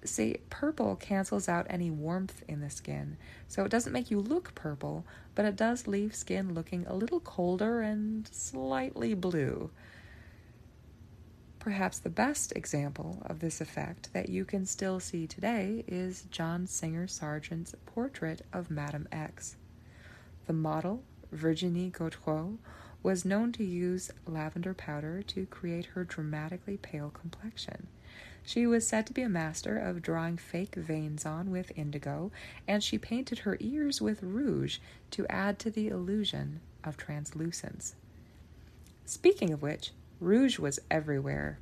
See, 0.07 0.39
purple 0.51 0.95
cancels 0.97 1.49
out 1.49 1.67
any 1.69 1.91
warmth 1.91 2.43
in 2.47 2.61
the 2.61 2.71
skin, 2.71 3.17
so 3.49 3.65
it 3.65 3.71
doesn't 3.71 3.93
make 3.93 4.11
you 4.11 4.21
look 4.21 4.55
purple, 4.55 5.05
but 5.35 5.45
it 5.45 5.57
does 5.57 5.89
leave 5.89 6.15
skin 6.15 6.55
looking 6.55 6.87
a 6.87 6.95
little 6.95 7.19
colder 7.19 7.81
and 7.81 8.29
slightly 8.33 9.15
blue. 9.15 9.71
Perhaps 11.59 11.99
the 11.99 12.09
best 12.09 12.53
example 12.55 13.21
of 13.27 13.41
this 13.41 13.61
effect 13.61 14.13
that 14.13 14.29
you 14.29 14.45
can 14.45 14.65
still 14.65 15.01
see 15.01 15.27
today 15.27 15.83
is 15.89 16.23
John 16.31 16.69
Singer 16.69 17.09
Sargent's 17.09 17.75
portrait 17.85 18.43
of 18.53 18.71
Madame 18.71 19.09
X. 19.11 19.57
The 20.47 20.53
model, 20.53 21.03
Virginie 21.33 21.91
Gautreau, 21.91 22.59
was 23.03 23.25
known 23.25 23.51
to 23.53 23.65
use 23.65 24.13
lavender 24.25 24.75
powder 24.75 25.23
to 25.23 25.47
create 25.47 25.87
her 25.87 26.05
dramatically 26.05 26.77
pale 26.77 27.11
complexion. 27.11 27.89
She 28.47 28.65
was 28.65 28.87
said 28.87 29.09
to 29.09 29.13
be 29.13 29.23
a 29.23 29.29
master 29.29 29.77
of 29.77 30.03
drawing 30.03 30.37
fake 30.37 30.77
veins 30.77 31.27
on 31.27 31.51
with 31.51 31.77
indigo, 31.77 32.31
and 32.69 32.81
she 32.81 32.97
painted 32.97 33.41
her 33.41 33.57
ears 33.59 34.01
with 34.01 34.23
rouge 34.23 34.79
to 35.11 35.27
add 35.27 35.59
to 35.59 35.71
the 35.71 35.89
illusion 35.89 36.61
of 36.85 36.97
translucence. 36.97 37.97
Speaking 39.05 39.53
of 39.53 39.63
which, 39.63 39.91
rouge 40.21 40.61
was 40.61 40.79
everywhere. 40.89 41.59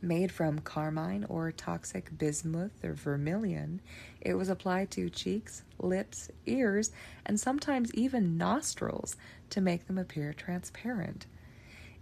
Made 0.00 0.32
from 0.32 0.60
carmine 0.60 1.26
or 1.28 1.52
toxic 1.52 2.16
bismuth 2.16 2.82
or 2.82 2.94
vermilion, 2.94 3.82
it 4.22 4.32
was 4.34 4.48
applied 4.48 4.90
to 4.92 5.10
cheeks, 5.10 5.64
lips, 5.78 6.30
ears, 6.46 6.92
and 7.26 7.38
sometimes 7.38 7.92
even 7.92 8.38
nostrils 8.38 9.16
to 9.50 9.60
make 9.60 9.86
them 9.86 9.98
appear 9.98 10.32
transparent. 10.32 11.26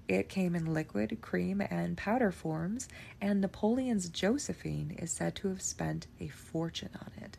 It 0.08 0.30
came 0.30 0.54
in 0.54 0.72
liquid, 0.72 1.18
cream, 1.20 1.60
and 1.60 1.94
powder 1.96 2.32
forms, 2.32 2.88
and 3.20 3.42
Napoleon's 3.42 4.08
Josephine 4.08 4.96
is 4.98 5.10
said 5.10 5.34
to 5.36 5.48
have 5.48 5.60
spent 5.60 6.06
a 6.18 6.28
fortune 6.28 6.90
on 6.98 7.12
it. 7.22 7.36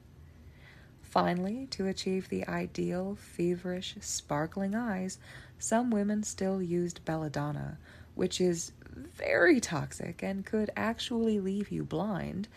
Finally, 1.01 1.65
to 1.71 1.87
achieve 1.87 2.29
the 2.29 2.47
ideal, 2.47 3.15
feverish, 3.15 3.95
sparkling 3.99 4.75
eyes, 4.75 5.17
some 5.57 5.89
women 5.89 6.21
still 6.21 6.61
used 6.61 7.03
belladonna, 7.05 7.79
which 8.13 8.39
is 8.39 8.71
very 8.95 9.59
toxic 9.59 10.21
and 10.21 10.45
could 10.45 10.69
actually 10.75 11.39
leave 11.39 11.71
you 11.71 11.83
blind, 11.83 12.47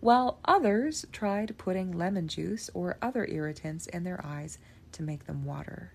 while 0.00 0.38
others 0.46 1.04
tried 1.12 1.58
putting 1.58 1.92
lemon 1.92 2.26
juice 2.26 2.70
or 2.72 2.96
other 3.02 3.26
irritants 3.26 3.86
in 3.88 4.04
their 4.04 4.24
eyes 4.24 4.56
to 4.92 5.02
make 5.02 5.26
them 5.26 5.44
water. 5.44 5.92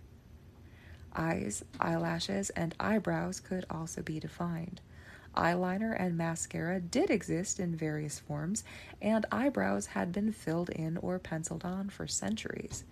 Eyes, 1.15 1.63
eyelashes, 1.79 2.50
and 2.51 2.75
eyebrows 2.79 3.39
could 3.39 3.65
also 3.70 4.01
be 4.01 4.20
defined. 4.20 4.82
Eyeliner 5.36 5.96
and 6.00 6.17
mascara 6.17 6.79
did 6.79 7.10
exist 7.10 7.60
in 7.60 7.75
various 7.75 8.20
forms, 8.20 8.63
and 9.01 9.25
eyebrows 9.32 9.88
had 9.88 10.12
been 10.12 10.32
filled 10.32 10.70
in 10.70 10.98
or 10.98 11.17
penciled 11.17 11.65
on 11.65 11.89
for 11.89 12.08
centuries. 12.08 12.84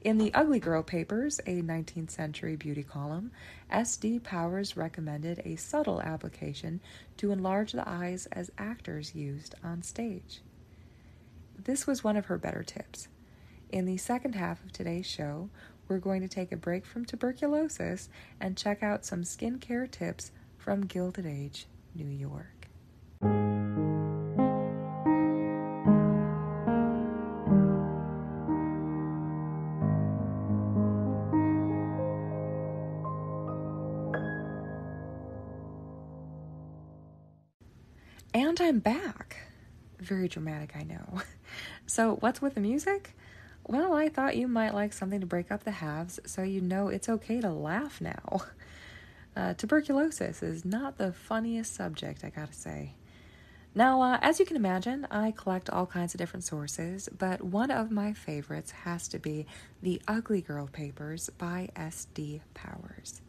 In 0.00 0.18
the 0.18 0.34
Ugly 0.34 0.60
Girl 0.60 0.82
Papers, 0.82 1.38
a 1.46 1.62
19th 1.62 2.10
century 2.10 2.56
beauty 2.56 2.82
column, 2.82 3.30
S.D. 3.70 4.18
Powers 4.18 4.76
recommended 4.76 5.40
a 5.44 5.56
subtle 5.56 6.02
application 6.02 6.80
to 7.16 7.30
enlarge 7.30 7.72
the 7.72 7.88
eyes 7.88 8.26
as 8.32 8.50
actors 8.58 9.14
used 9.14 9.54
on 9.62 9.82
stage. 9.82 10.42
This 11.56 11.86
was 11.86 12.04
one 12.04 12.16
of 12.16 12.26
her 12.26 12.36
better 12.36 12.62
tips. 12.62 13.08
In 13.70 13.86
the 13.86 13.96
second 13.96 14.34
half 14.34 14.62
of 14.64 14.72
today's 14.72 15.06
show, 15.06 15.48
we're 15.88 15.98
going 15.98 16.22
to 16.22 16.28
take 16.28 16.52
a 16.52 16.56
break 16.56 16.86
from 16.86 17.04
tuberculosis 17.04 18.08
and 18.40 18.56
check 18.56 18.82
out 18.82 19.04
some 19.04 19.22
skincare 19.22 19.90
tips 19.90 20.30
from 20.58 20.82
Gilded 20.86 21.26
Age, 21.26 21.66
New 21.94 22.08
York. 22.08 22.68
And 38.36 38.60
I'm 38.60 38.80
back. 38.80 39.36
Very 40.00 40.28
dramatic, 40.28 40.76
I 40.76 40.82
know. 40.82 41.20
So, 41.86 42.16
what's 42.16 42.40
with 42.40 42.54
the 42.54 42.60
music? 42.60 43.14
Well, 43.66 43.94
I 43.94 44.08
thought 44.08 44.36
you 44.36 44.46
might 44.46 44.74
like 44.74 44.92
something 44.92 45.20
to 45.20 45.26
break 45.26 45.50
up 45.50 45.64
the 45.64 45.70
halves 45.70 46.20
so 46.26 46.42
you 46.42 46.60
know 46.60 46.88
it's 46.88 47.08
okay 47.08 47.40
to 47.40 47.50
laugh 47.50 48.00
now. 48.00 48.42
Uh, 49.36 49.52
tuberculosis 49.52 50.44
is 50.44 50.64
not 50.64 50.96
the 50.96 51.12
funniest 51.12 51.74
subject, 51.74 52.22
I 52.22 52.30
gotta 52.30 52.52
say. 52.52 52.92
Now, 53.74 54.00
uh, 54.00 54.18
as 54.22 54.38
you 54.38 54.46
can 54.46 54.54
imagine, 54.56 55.08
I 55.10 55.32
collect 55.32 55.68
all 55.68 55.86
kinds 55.86 56.14
of 56.14 56.18
different 56.18 56.44
sources, 56.44 57.08
but 57.18 57.42
one 57.42 57.72
of 57.72 57.90
my 57.90 58.12
favorites 58.12 58.70
has 58.70 59.08
to 59.08 59.18
be 59.18 59.46
The 59.82 60.00
Ugly 60.06 60.42
Girl 60.42 60.68
Papers 60.68 61.30
by 61.36 61.70
S.D. 61.74 62.42
Powers. 62.54 63.22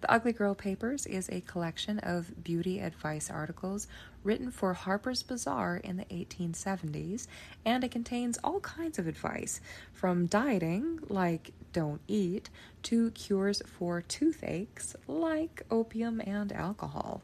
The 0.00 0.12
Ugly 0.12 0.32
Girl 0.34 0.54
Papers 0.54 1.06
is 1.06 1.28
a 1.28 1.40
collection 1.40 1.98
of 1.98 2.44
beauty 2.44 2.78
advice 2.78 3.28
articles 3.30 3.88
written 4.22 4.52
for 4.52 4.72
Harper's 4.72 5.24
Bazaar 5.24 5.78
in 5.78 5.96
the 5.96 6.04
1870s, 6.04 7.26
and 7.64 7.82
it 7.82 7.90
contains 7.90 8.38
all 8.44 8.60
kinds 8.60 9.00
of 9.00 9.08
advice 9.08 9.60
from 9.92 10.26
dieting, 10.26 11.00
like 11.08 11.50
don't 11.72 12.00
eat, 12.06 12.48
to 12.84 13.10
cures 13.10 13.60
for 13.66 14.00
toothaches, 14.00 14.94
like 15.08 15.62
opium 15.68 16.22
and 16.24 16.52
alcohol. 16.52 17.22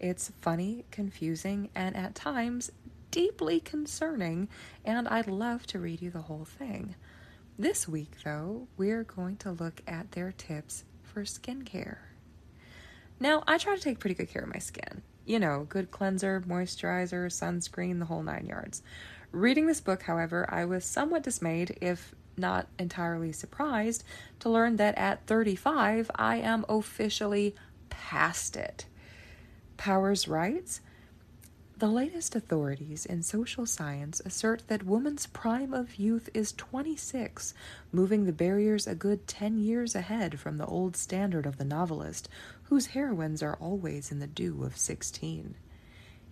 It's 0.00 0.32
funny, 0.40 0.86
confusing, 0.90 1.70
and 1.72 1.94
at 1.94 2.16
times 2.16 2.72
deeply 3.12 3.60
concerning, 3.60 4.48
and 4.84 5.06
I'd 5.06 5.28
love 5.28 5.68
to 5.68 5.78
read 5.78 6.02
you 6.02 6.10
the 6.10 6.22
whole 6.22 6.44
thing. 6.44 6.96
This 7.56 7.86
week, 7.86 8.16
though, 8.24 8.66
we're 8.76 9.04
going 9.04 9.36
to 9.38 9.52
look 9.52 9.82
at 9.86 10.12
their 10.12 10.32
tips 10.32 10.82
for 11.04 11.22
skincare. 11.22 12.07
Now, 13.20 13.42
I 13.46 13.58
try 13.58 13.74
to 13.74 13.80
take 13.82 13.98
pretty 13.98 14.14
good 14.14 14.30
care 14.30 14.42
of 14.42 14.52
my 14.52 14.60
skin. 14.60 15.02
You 15.26 15.38
know, 15.38 15.66
good 15.68 15.90
cleanser, 15.90 16.40
moisturizer, 16.40 17.26
sunscreen, 17.26 17.98
the 17.98 18.06
whole 18.06 18.22
nine 18.22 18.46
yards. 18.46 18.82
Reading 19.32 19.66
this 19.66 19.80
book, 19.80 20.02
however, 20.02 20.46
I 20.48 20.64
was 20.64 20.84
somewhat 20.84 21.22
dismayed, 21.22 21.76
if 21.80 22.14
not 22.36 22.68
entirely 22.78 23.32
surprised, 23.32 24.04
to 24.40 24.48
learn 24.48 24.76
that 24.76 24.96
at 24.96 25.26
35, 25.26 26.10
I 26.14 26.36
am 26.36 26.64
officially 26.68 27.54
past 27.90 28.56
it. 28.56 28.86
Powers 29.76 30.28
writes 30.28 30.80
the 31.78 31.86
latest 31.86 32.34
authorities 32.34 33.06
in 33.06 33.22
social 33.22 33.64
science 33.64 34.20
assert 34.24 34.64
that 34.66 34.82
woman's 34.82 35.28
prime 35.28 35.72
of 35.72 35.94
youth 35.94 36.28
is 36.34 36.50
26, 36.54 37.54
moving 37.92 38.24
the 38.24 38.32
barriers 38.32 38.88
a 38.88 38.96
good 38.96 39.28
10 39.28 39.58
years 39.58 39.94
ahead 39.94 40.40
from 40.40 40.56
the 40.56 40.66
old 40.66 40.96
standard 40.96 41.46
of 41.46 41.56
the 41.56 41.64
novelist, 41.64 42.28
whose 42.64 42.86
heroines 42.86 43.44
are 43.44 43.54
always 43.60 44.10
in 44.10 44.18
the 44.18 44.26
dew 44.26 44.64
of 44.64 44.76
16. 44.76 45.54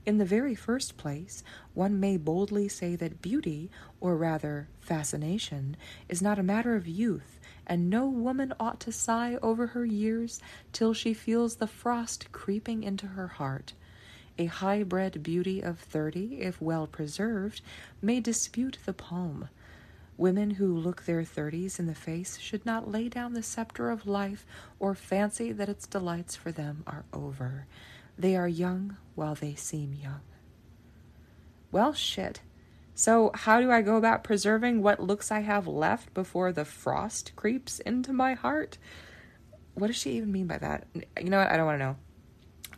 In 0.05 0.19
the 0.19 0.25
very 0.25 0.57
first 0.57 0.97
place, 0.97 1.45
one 1.75 2.01
may 2.01 2.17
boldly 2.17 2.67
say 2.67 2.97
that 2.97 3.23
beauty, 3.23 3.71
or 4.01 4.17
rather 4.17 4.67
fascination, 4.81 5.77
is 6.09 6.21
not 6.21 6.41
a 6.41 6.43
matter 6.43 6.75
of 6.75 6.89
youth, 6.89 7.39
and 7.69 7.89
no 7.89 8.09
woman 8.09 8.53
ought 8.59 8.81
to 8.81 8.91
sigh 8.91 9.37
over 9.43 9.69
her 9.69 9.85
years 9.85 10.41
till 10.73 10.93
she 10.93 11.15
feels 11.15 11.57
the 11.57 11.69
frost 11.69 12.33
creeping 12.33 12.83
into 12.83 13.07
her 13.07 13.29
heart 13.29 13.75
a 14.39 14.47
high 14.47 14.83
bred 14.83 15.23
beauty 15.23 15.61
of 15.61 15.79
thirty, 15.79 16.41
if 16.41 16.61
well 16.61 16.87
preserved, 16.87 17.61
may 18.03 18.21
dispute 18.21 18.79
the 18.85 18.93
palm. 18.93 19.49
Women 20.19 20.53
who 20.53 20.75
look 20.75 21.05
their 21.05 21.25
thirties 21.25 21.79
in 21.79 21.87
the 21.87 21.95
face 21.95 22.39
should 22.39 22.65
not 22.65 22.91
lay 22.91 23.09
down 23.09 23.35
the 23.35 23.43
scepter 23.43 23.91
of 23.91 24.07
life 24.07 24.47
or 24.79 24.95
fancy 24.95 25.53
that 25.53 25.69
its 25.69 25.87
delights 25.87 26.35
for 26.35 26.51
them 26.51 26.85
are 26.87 27.05
over. 27.13 27.67
They 28.19 28.35
are 28.35 28.49
young 28.49 28.97
while 29.15 29.35
they 29.35 29.55
seem 29.55 29.93
young. 29.93 30.23
Well, 31.71 31.93
shit. 31.93 32.41
So, 32.95 33.31
how 33.35 33.61
do 33.61 33.71
I 33.71 33.83
go 33.83 33.97
about 33.97 34.25
preserving 34.25 34.83
what 34.83 35.01
looks 35.01 35.31
I 35.31 35.41
have 35.41 35.67
left 35.67 36.15
before 36.15 36.51
the 36.51 36.65
frost 36.65 37.37
creeps 37.37 37.79
into 37.81 38.15
my 38.15 38.33
heart? 38.33 38.79
What 39.75 39.89
does 39.89 39.97
she 39.97 40.13
even 40.13 40.33
mean 40.33 40.47
by 40.47 40.57
that? 40.57 40.87
You 40.95 41.29
know 41.29 41.39
what? 41.39 41.51
I 41.51 41.59
don't 41.59 41.67
want 41.67 41.79
to 41.79 41.85
know. 41.85 41.97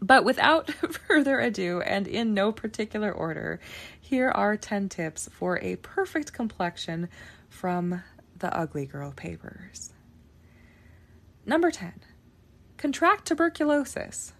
But 0.01 0.25
without 0.25 0.71
further 1.09 1.41
ado, 1.41 1.81
and 1.81 2.07
in 2.07 2.35
no 2.35 2.53
particular 2.53 3.13
order, 3.13 3.61
here 4.01 4.31
are 4.31 4.57
10 4.57 4.89
tips 4.89 5.29
for 5.33 5.59
a 5.61 5.77
perfect 5.77 6.33
complexion 6.33 7.09
from 7.49 8.03
the 8.39 8.57
Ugly 8.57 8.87
Girl 8.87 9.13
Papers. 9.13 9.93
Number 11.45 11.71
10 11.71 12.01
Contract 12.77 13.27
tuberculosis. 13.27 14.33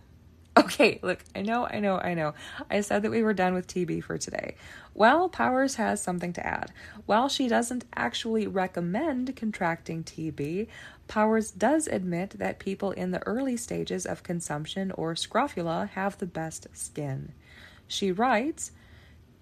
Okay, 0.59 0.99
look, 1.03 1.23
I 1.37 1.43
know, 1.43 1.67
I 1.67 1.79
know, 1.79 1.99
I 1.99 2.15
know. 2.15 2.35
I 2.69 2.81
said 2.81 3.03
that 3.03 3.13
we 3.13 3.23
were 3.23 3.33
done 3.33 3.55
with 3.55 3.69
TB 3.69 4.03
for 4.03 4.19
today. 4.19 4.57
Well, 4.93 5.29
Powers 5.29 5.77
has 5.77 6.03
something 6.03 6.33
to 6.33 6.45
add. 6.45 6.73
While 7.07 7.29
she 7.29 7.47
doesn't 7.47 7.85
actually 7.95 8.49
recommend 8.49 9.37
contracting 9.37 10.03
TB, 10.03 10.67
Powers 11.07 11.53
does 11.53 11.87
admit 11.87 12.31
that 12.39 12.59
people 12.59 12.91
in 12.91 13.13
the 13.13 13.25
early 13.25 13.57
stages 13.57 14.05
of 14.05 14.25
consumption 14.25 14.91
or 14.91 15.15
scrofula 15.15 15.91
have 15.95 16.19
the 16.19 16.27
best 16.27 16.67
skin. 16.73 17.33
She 17.87 18.11
writes, 18.11 18.73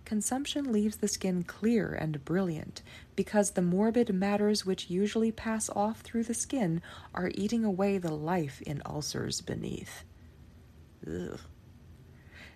Consumption 0.05 0.71
leaves 0.71 0.97
the 0.97 1.09
skin 1.09 1.45
clear 1.45 1.95
and 1.95 2.25
brilliant 2.27 2.83
because 3.17 3.53
the 3.53 3.63
morbid 3.63 4.15
matters 4.15 4.67
which 4.67 4.91
usually 4.91 5.33
pass 5.33 5.71
off 5.71 6.03
through 6.03 6.25
the 6.25 6.35
skin 6.35 6.83
are 7.15 7.33
eating 7.35 7.65
away 7.65 7.97
the 7.97 8.15
life 8.15 8.61
in 8.63 8.83
ulcers 8.85 9.41
beneath. 9.41 10.05
Ugh. 11.07 11.41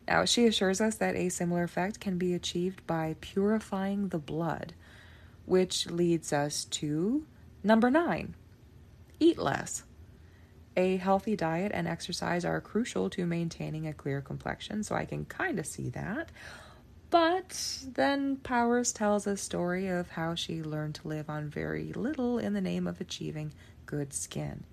Now, 0.08 0.24
she 0.24 0.46
assures 0.46 0.80
us 0.80 0.96
that 0.96 1.14
a 1.14 1.28
similar 1.28 1.62
effect 1.62 2.00
can 2.00 2.18
be 2.18 2.34
achieved 2.34 2.86
by 2.86 3.16
purifying 3.20 4.08
the 4.08 4.18
blood, 4.18 4.74
which 5.46 5.88
leads 5.88 6.32
us 6.32 6.64
to 6.66 7.26
number 7.62 7.90
nine 7.90 8.34
eat 9.20 9.38
less. 9.38 9.84
A 10.76 10.96
healthy 10.96 11.36
diet 11.36 11.72
and 11.74 11.86
exercise 11.86 12.44
are 12.44 12.60
crucial 12.60 13.10
to 13.10 13.26
maintaining 13.26 13.86
a 13.86 13.92
clear 13.92 14.20
complexion, 14.20 14.82
so 14.82 14.94
I 14.94 15.04
can 15.04 15.26
kind 15.26 15.58
of 15.58 15.66
see 15.66 15.90
that. 15.90 16.30
But 17.10 17.84
then 17.92 18.36
Powers 18.36 18.92
tells 18.92 19.26
a 19.26 19.36
story 19.36 19.88
of 19.88 20.10
how 20.10 20.34
she 20.36 20.62
learned 20.62 20.94
to 20.96 21.08
live 21.08 21.28
on 21.28 21.50
very 21.50 21.92
little 21.92 22.38
in 22.38 22.54
the 22.54 22.60
name 22.60 22.86
of 22.86 23.00
achieving 23.00 23.52
good 23.84 24.12
skin. 24.14 24.64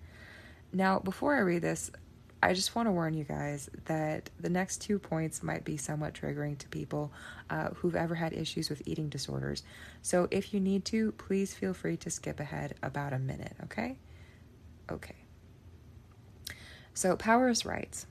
Now, 0.72 1.00
before 1.00 1.36
I 1.36 1.40
read 1.40 1.64
this, 1.64 1.92
I 2.42 2.54
just 2.54 2.76
want 2.76 2.88
to 2.88 2.92
warn 2.92 3.16
you 3.16 3.24
guys 3.24 3.70
that 3.86 4.30
the 4.40 4.50
next 4.50 4.82
two 4.82 5.00
points 5.00 5.42
might 5.42 5.66
be 5.66 5.76
somewhat 5.76 6.14
triggering 6.14 6.58
to 6.60 6.68
people 6.70 7.12
uh, 7.50 7.70
who've 7.70 7.96
ever 7.96 8.14
had 8.16 8.32
issues 8.32 8.70
with 8.70 8.84
eating 8.86 9.10
disorders. 9.10 9.64
So 10.04 10.28
if 10.30 10.54
you 10.54 10.60
need 10.60 10.86
to, 10.86 11.14
please 11.14 11.56
feel 11.56 11.74
free 11.74 11.98
to 11.98 12.12
skip 12.12 12.40
ahead 12.40 12.76
about 12.84 13.14
a 13.14 13.20
minute, 13.20 13.56
okay? 13.64 13.98
Okay. 14.92 15.16
So 16.94 17.16
Powers 17.16 17.66
writes 17.66 18.06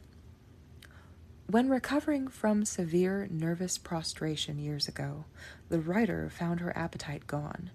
When 1.46 1.68
recovering 1.68 2.26
from 2.26 2.64
severe 2.64 3.28
nervous 3.30 3.78
prostration 3.78 4.58
years 4.58 4.88
ago, 4.88 5.24
the 5.68 5.78
writer 5.80 6.28
found 6.30 6.60
her 6.60 6.76
appetite 6.76 7.28
gone. 7.28 7.70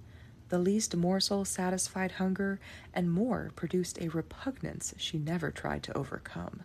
The 0.52 0.60
least 0.60 0.98
morsel 0.98 1.46
satisfied 1.46 2.12
hunger, 2.12 2.60
and 2.94 3.10
more 3.10 3.52
produced 3.56 3.98
a 4.02 4.10
repugnance 4.10 4.94
she 4.98 5.18
never 5.18 5.50
tried 5.50 5.82
to 5.84 5.98
overcome. 5.98 6.64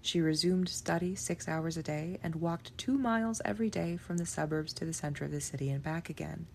She 0.00 0.20
resumed 0.20 0.68
study 0.68 1.16
six 1.16 1.48
hours 1.48 1.76
a 1.76 1.82
day 1.82 2.20
and 2.22 2.36
walked 2.36 2.78
two 2.78 2.96
miles 2.96 3.42
every 3.44 3.70
day 3.70 3.96
from 3.96 4.18
the 4.18 4.24
suburbs 4.24 4.72
to 4.74 4.84
the 4.84 4.92
center 4.92 5.24
of 5.24 5.32
the 5.32 5.40
city 5.40 5.68
and 5.68 5.82
back 5.82 6.08
again. 6.08 6.46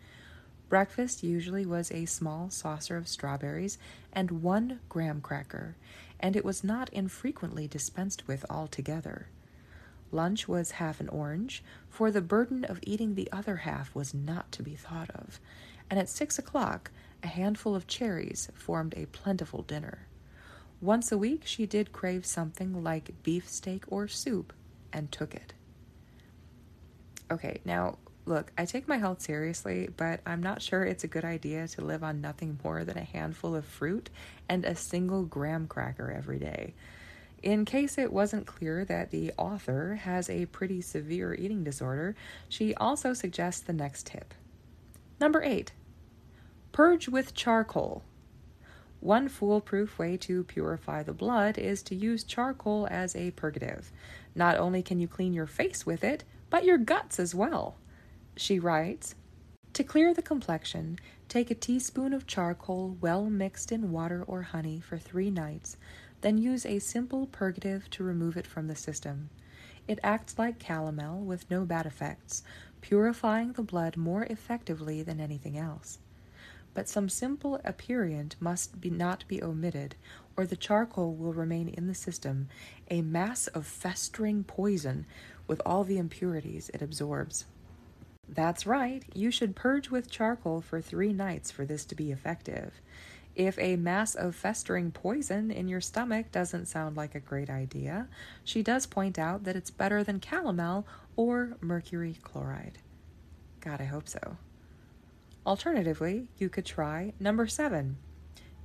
Breakfast 0.70 1.22
usually 1.22 1.66
was 1.66 1.92
a 1.92 2.06
small 2.06 2.50
saucer 2.50 2.96
of 2.96 3.10
strawberries 3.10 3.78
and 4.14 4.42
one 4.42 4.80
graham 4.88 5.20
cracker, 5.20 5.76
and 6.18 6.34
it 6.38 6.46
was 6.46 6.64
not 6.64 6.88
infrequently 6.94 7.68
dispensed 7.68 8.26
with 8.26 8.46
altogether. 8.50 9.28
Lunch 10.14 10.48
was 10.48 10.72
half 10.72 11.02
an 11.02 11.10
orange, 11.10 11.62
for 11.90 12.10
the 12.10 12.22
burden 12.22 12.64
of 12.64 12.80
eating 12.84 13.16
the 13.16 13.30
other 13.34 13.58
half 13.58 13.94
was 13.94 14.14
not 14.14 14.50
to 14.54 14.64
be 14.64 14.76
thought 14.76 15.10
of, 15.10 15.42
and 15.90 16.00
at 16.00 16.10
six 16.10 16.40
o'clock 16.40 16.92
a 17.22 17.28
handful 17.28 17.76
of 17.76 17.88
cherries 17.88 18.50
formed 18.54 18.94
a 18.96 19.06
plentiful 19.08 19.62
dinner. 19.62 20.08
Once 20.82 21.12
a 21.12 21.18
week 21.18 21.44
she 21.46 21.66
did 21.66 21.94
crave 21.94 22.26
something 22.26 22.84
like 22.84 23.24
beefsteak 23.24 23.84
or 23.88 24.08
soup, 24.08 24.52
and 24.92 25.12
took 25.12 25.34
it. 25.34 25.54
Okay, 27.32 27.62
now 27.66 27.98
look, 28.26 28.52
I 28.58 28.66
take 28.66 28.88
my 28.88 28.98
health 28.98 29.22
seriously, 29.22 29.90
but 29.96 30.22
I'm 30.26 30.44
not 30.44 30.62
sure 30.62 30.84
it's 30.84 31.04
a 31.04 31.10
good 31.10 31.26
idea 31.26 31.68
to 31.70 31.84
live 31.84 32.04
on 32.04 32.22
nothing 32.22 32.60
more 32.64 32.84
than 32.84 32.98
a 32.98 33.04
handful 33.04 33.56
of 33.56 33.66
fruit 33.66 34.10
and 34.48 34.64
a 34.66 34.76
single 34.76 35.24
graham 35.24 35.68
cracker 35.68 36.12
every 36.12 36.40
day. 36.40 36.74
In 37.42 37.66
case 37.66 37.98
it 37.98 38.14
wasn't 38.14 38.48
clear 38.48 38.86
that 38.86 39.12
the 39.12 39.34
author 39.38 39.96
has 39.96 40.30
a 40.30 40.46
pretty 40.46 40.82
severe 40.82 41.34
eating 41.34 41.64
disorder, 41.64 42.16
she 42.48 42.74
also 42.76 43.14
suggests 43.14 43.62
the 43.62 43.74
next 43.74 44.08
tip. 44.08 44.34
Number 45.24 45.42
eight, 45.42 45.72
Purge 46.74 47.08
with 47.08 47.34
charcoal. 47.34 48.04
One 49.00 49.30
foolproof 49.30 49.98
way 49.98 50.18
to 50.18 50.44
purify 50.44 51.02
the 51.02 51.14
blood 51.14 51.58
is 51.58 51.82
to 51.84 51.96
use 51.96 52.26
charcoal 52.26 52.90
as 52.92 53.16
a 53.16 53.32
purgative. 53.32 53.90
Not 54.36 54.58
only 54.58 54.84
can 54.84 55.00
you 55.00 55.08
clean 55.08 55.32
your 55.32 55.48
face 55.48 55.86
with 55.86 56.04
it, 56.04 56.26
but 56.50 56.66
your 56.66 56.78
guts 56.78 57.22
as 57.22 57.34
well. 57.34 57.78
She 58.36 58.60
writes 58.60 59.16
To 59.72 59.84
clear 59.86 60.14
the 60.14 60.22
complexion, 60.22 61.00
take 61.30 61.50
a 61.50 61.56
teaspoon 61.56 62.12
of 62.12 62.28
charcoal 62.28 62.98
well 63.00 63.30
mixed 63.30 63.72
in 63.72 63.94
water 63.94 64.26
or 64.28 64.42
honey 64.42 64.82
for 64.82 64.98
three 64.98 65.32
nights, 65.32 65.78
then 66.20 66.38
use 66.38 66.66
a 66.66 66.80
simple 66.80 67.28
purgative 67.28 67.90
to 67.92 68.04
remove 68.04 68.36
it 68.36 68.46
from 68.46 68.68
the 68.68 68.76
system. 68.76 69.30
It 69.88 70.00
acts 70.04 70.40
like 70.40 70.60
calomel 70.60 71.20
with 71.20 71.50
no 71.50 71.66
bad 71.66 71.86
effects, 71.86 72.44
purifying 72.82 73.54
the 73.54 73.64
blood 73.64 73.98
more 73.98 74.24
effectively 74.24 75.04
than 75.04 75.20
anything 75.20 75.58
else. 75.58 76.00
But 76.74 76.90
some 76.90 77.10
simple 77.10 77.60
aperient 77.64 78.36
must 78.40 78.82
be 78.82 78.90
not 78.90 79.26
be 79.28 79.44
omitted, 79.44 79.96
or 80.36 80.46
the 80.46 80.56
charcoal 80.56 81.14
will 81.14 81.34
remain 81.34 81.68
in 81.70 81.88
the 81.88 81.94
system, 81.94 82.50
a 82.90 83.02
mass 83.02 83.48
of 83.48 83.68
festering 83.68 84.44
poison 84.44 85.06
with 85.48 85.62
all 85.66 85.84
the 85.84 85.98
impurities 85.98 86.70
it 86.74 86.82
absorbs. 86.82 87.46
That's 88.28 88.66
right, 88.66 89.04
you 89.14 89.30
should 89.30 89.56
purge 89.56 89.90
with 89.90 90.10
charcoal 90.10 90.62
for 90.62 90.82
three 90.82 91.14
nights 91.14 91.52
for 91.52 91.66
this 91.66 91.86
to 91.86 91.96
be 91.96 92.12
effective. 92.12 92.74
If 93.36 93.58
a 93.58 93.78
mass 93.78 94.14
of 94.14 94.36
festering 94.36 94.92
poison 94.92 95.50
in 95.50 95.68
your 95.68 95.82
stomach 95.82 96.32
doesn't 96.32 96.68
sound 96.68 96.96
like 96.96 97.16
a 97.16 97.20
great 97.20 97.50
idea, 97.50 98.08
she 98.44 98.62
does 98.62 98.86
point 98.86 99.18
out 99.18 99.44
that 99.44 99.56
it's 99.56 99.72
better 99.72 100.04
than 100.04 100.20
calomel 100.20 100.86
or 101.16 101.58
mercury 101.60 102.18
chloride. 102.22 102.78
God, 103.60 103.82
I 103.82 103.86
hope 103.86 104.08
so. 104.08 104.38
Alternatively, 105.48 106.28
you 106.38 106.48
could 106.48 106.66
try 106.66 107.14
number 107.20 107.48
seven 107.48 107.98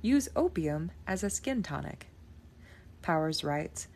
use 0.01 0.29
opium 0.35 0.91
as 1.05 1.23
a 1.23 1.29
skin 1.29 1.61
tonic. 1.61 2.07
Powers 3.01 3.43
writes 3.43 3.87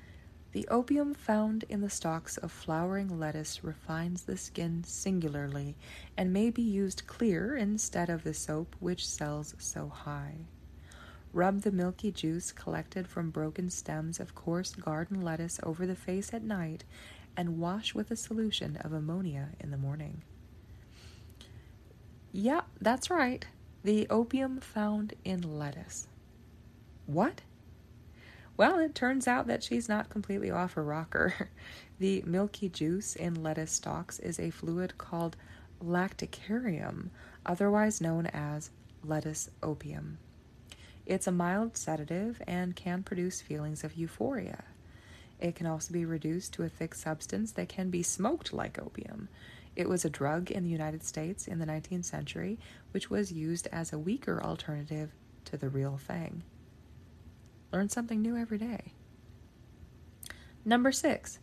The 0.54 0.68
opium 0.70 1.14
found 1.14 1.64
in 1.70 1.82
the 1.82 1.90
stalks 1.90 2.36
of 2.38 2.52
flowering 2.52 3.20
lettuce 3.20 3.64
refines 3.64 4.24
the 4.24 4.38
skin 4.38 4.84
singularly 4.84 5.78
and 6.18 6.34
may 6.34 6.50
be 6.50 6.62
used 6.62 7.08
clear 7.08 7.56
instead 7.56 8.10
of 8.10 8.24
the 8.24 8.34
soap 8.34 8.76
which 8.80 9.08
sells 9.08 9.56
so 9.60 9.88
high. 9.88 10.48
Rub 11.34 11.62
the 11.62 11.72
milky 11.72 12.12
juice 12.12 12.52
collected 12.52 13.08
from 13.08 13.32
broken 13.32 13.70
stems 13.72 14.20
of 14.20 14.36
coarse 14.36 14.74
garden 14.76 15.22
lettuce 15.22 15.60
over 15.64 15.88
the 15.88 15.96
face 15.96 16.32
at 16.32 16.44
night 16.44 16.84
and 17.36 17.58
wash 17.60 17.96
with 17.96 18.12
a 18.12 18.16
solution 18.16 18.78
of 18.78 18.94
ammonia 18.94 19.50
in 19.60 19.72
the 19.72 19.78
morning. 19.78 20.22
Yeah, 22.32 22.62
that's 22.80 23.10
right. 23.10 23.46
The 23.84 24.08
opium 24.10 24.60
found 24.60 25.14
in 25.26 25.58
lettuce. 25.58 26.08
What? 27.08 27.42
Well, 28.56 28.78
it 28.78 28.94
turns 28.94 29.28
out 29.28 29.48
that 29.48 29.64
she's 29.64 29.90
not 29.90 30.10
completely 30.10 30.52
off 30.52 30.74
her 30.74 30.84
rocker. 30.84 31.50
The 32.00 32.24
milky 32.26 32.68
juice 32.70 33.16
in 33.16 33.44
lettuce 33.44 33.72
stalks 33.72 34.20
is 34.20 34.38
a 34.38 34.50
fluid 34.50 34.98
called 34.98 35.38
lactucarium, 35.82 37.12
otherwise 37.46 38.02
known 38.02 38.26
as 38.26 38.72
lettuce 39.06 39.50
opium. 39.62 40.18
It's 41.06 41.28
a 41.28 41.32
mild 41.32 41.76
sedative 41.76 42.42
and 42.48 42.76
can 42.76 43.04
produce 43.04 43.42
feelings 43.42 43.84
of 43.84 43.96
euphoria. 43.96 44.64
It 45.40 45.56
can 45.56 45.68
also 45.68 45.94
be 45.94 46.06
reduced 46.06 46.54
to 46.54 46.64
a 46.64 46.70
thick 46.70 46.96
substance 46.96 47.52
that 47.54 47.68
can 47.68 47.90
be 47.90 48.04
smoked 48.04 48.54
like 48.54 48.80
opium. 48.80 49.28
It 49.76 49.90
was 49.90 50.06
a 50.06 50.10
drug 50.10 50.50
in 50.52 50.64
the 50.64 50.70
United 50.70 51.04
States 51.04 51.48
in 51.48 51.60
the 51.60 51.66
19th 51.66 52.06
century, 52.06 52.58
which 52.92 53.10
was 53.10 53.34
used 53.34 53.68
as 53.72 53.92
a 53.92 54.00
weaker 54.00 54.42
alternative 54.42 55.12
to 55.46 55.58
the 55.58 55.70
real 55.70 55.98
thing. 55.98 56.44
Learn 57.74 57.90
something 57.90 58.22
new 58.22 58.38
every 58.38 58.58
day. 58.58 58.94
Number 60.64 60.92
six, 60.92 61.40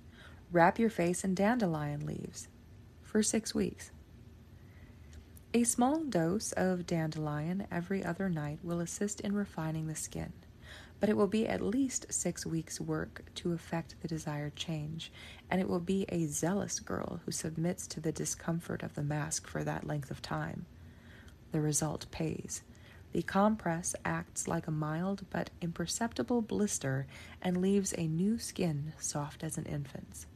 wrap 0.51 0.79
your 0.79 0.89
face 0.89 1.25
in 1.25 1.35
dandelion 1.35 2.07
leaves 2.07 2.49
for 3.03 3.23
six 3.23 3.55
weeks. 3.55 3.91
A 5.53 5.65
small 5.65 6.05
dose 6.05 6.53
of 6.53 6.87
dandelion 6.87 7.67
every 7.73 8.05
other 8.05 8.29
night 8.29 8.61
will 8.63 8.79
assist 8.79 9.21
in 9.21 9.35
refining 9.35 9.89
the 9.89 9.97
skin, 9.97 10.33
but 11.01 11.09
it 11.09 11.17
will 11.17 11.27
be 11.27 11.49
at 11.49 11.61
least 11.61 12.07
six 12.13 12.47
weeks' 12.47 12.81
work 12.81 13.25
to 13.35 13.53
effect 13.53 13.97
the 14.01 14.07
desired 14.07 14.55
change, 14.55 15.11
and 15.51 15.61
it 15.61 15.69
will 15.69 15.81
be 15.81 16.07
a 16.09 16.27
zealous 16.27 16.79
girl 16.79 17.21
who 17.25 17.33
submits 17.33 17.89
to 17.89 17.99
the 17.99 18.13
discomfort 18.13 18.85
of 18.85 18.95
the 18.95 19.03
mask 19.03 19.49
for 19.49 19.65
that 19.65 19.85
length 19.85 20.13
of 20.13 20.23
time. 20.23 20.67
The 21.51 21.61
result 21.61 22.07
pays. 22.13 22.63
The 23.11 23.23
compress 23.23 23.97
acts 24.05 24.47
like 24.47 24.69
a 24.69 24.71
mild 24.71 25.27
but 25.31 25.51
imperceptible 25.61 26.43
blister 26.43 27.09
and 27.43 27.61
leaves 27.61 27.93
a 27.99 28.07
new 28.07 28.39
skin 28.39 28.93
soft 29.01 29.43
as 29.43 29.59
an 29.59 29.67
infant's. 29.67 30.27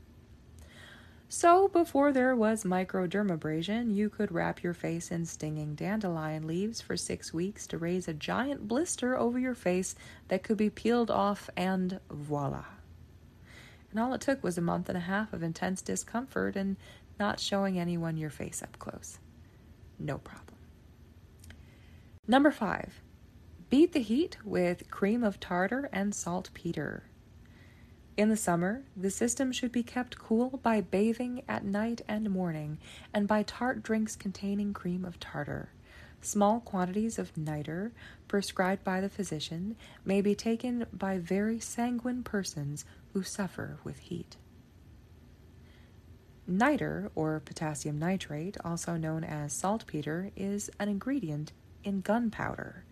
So, 1.37 1.66
before 1.66 2.12
there 2.12 2.37
was 2.37 2.62
microdermabrasion, 2.62 3.92
you 3.92 4.09
could 4.09 4.31
wrap 4.31 4.62
your 4.62 4.73
face 4.73 5.11
in 5.11 5.27
stinging 5.27 5.75
dandelion 5.75 6.47
leaves 6.47 6.81
for 6.81 6.97
six 6.97 7.35
weeks 7.35 7.66
to 7.66 7.77
raise 7.77 8.07
a 8.07 8.14
giant 8.14 8.68
blister 8.68 9.18
over 9.18 9.37
your 9.37 9.57
face 9.57 9.97
that 10.29 10.44
could 10.44 10.57
be 10.57 10.70
peeled 10.70 11.11
off, 11.11 11.51
and 11.57 11.99
voila. 12.09 12.66
And 13.90 13.99
all 13.99 14.14
it 14.14 14.20
took 14.20 14.44
was 14.44 14.57
a 14.57 14.62
month 14.62 14.88
and 14.88 14.97
a 14.97 15.01
half 15.01 15.33
of 15.33 15.42
intense 15.42 15.83
discomfort 15.83 16.55
and 16.55 16.77
not 17.18 17.40
showing 17.40 17.81
anyone 17.81 18.16
your 18.16 18.31
face 18.31 18.62
up 18.62 18.79
close. 18.79 19.18
No 19.99 20.18
problem. 20.18 20.59
Number 22.29 22.53
five, 22.53 23.01
beat 23.70 23.92
the 23.92 24.03
heat 24.03 24.37
with 24.44 24.88
cream 24.88 25.25
of 25.25 25.40
tartar 25.40 25.88
and 25.92 26.14
saltpeter. 26.14 27.03
In 28.16 28.29
the 28.29 28.37
summer, 28.37 28.85
the 28.96 29.11
system 29.11 29.50
should 29.50 29.72
be 29.72 29.83
kept 29.83 30.18
cool 30.18 30.61
by 30.62 30.81
bathing 30.81 31.42
at 31.48 31.64
night 31.64 32.03
and 32.07 32.31
morning 32.31 32.79
and 33.12 33.27
by 33.27 33.42
tart 33.42 33.83
drinks 33.83 34.14
containing 34.14 34.72
cream 34.72 35.05
of 35.05 35.18
tartar. 35.18 35.70
Small 36.20 36.61
quantities 36.61 37.18
of 37.18 37.37
niter, 37.37 37.92
prescribed 38.29 38.85
by 38.85 39.00
the 39.00 39.09
physician, 39.09 39.77
may 40.05 40.20
be 40.20 40.35
taken 40.35 40.87
by 40.92 41.18
very 41.18 41.59
sanguine 41.59 42.22
persons 42.22 42.85
who 43.12 43.24
suffer 43.24 43.79
with 43.83 43.98
heat. 43.98 44.37
Niter, 46.46 47.11
or 47.14 47.40
potassium 47.40 47.98
nitrate, 47.98 48.57
also 48.64 48.96
known 48.96 49.24
as 49.24 49.53
saltpeter, 49.53 50.31
is 50.37 50.70
an 50.79 50.88
ingredient 50.88 51.53
in 51.83 52.00
gunpowder. 52.00 52.85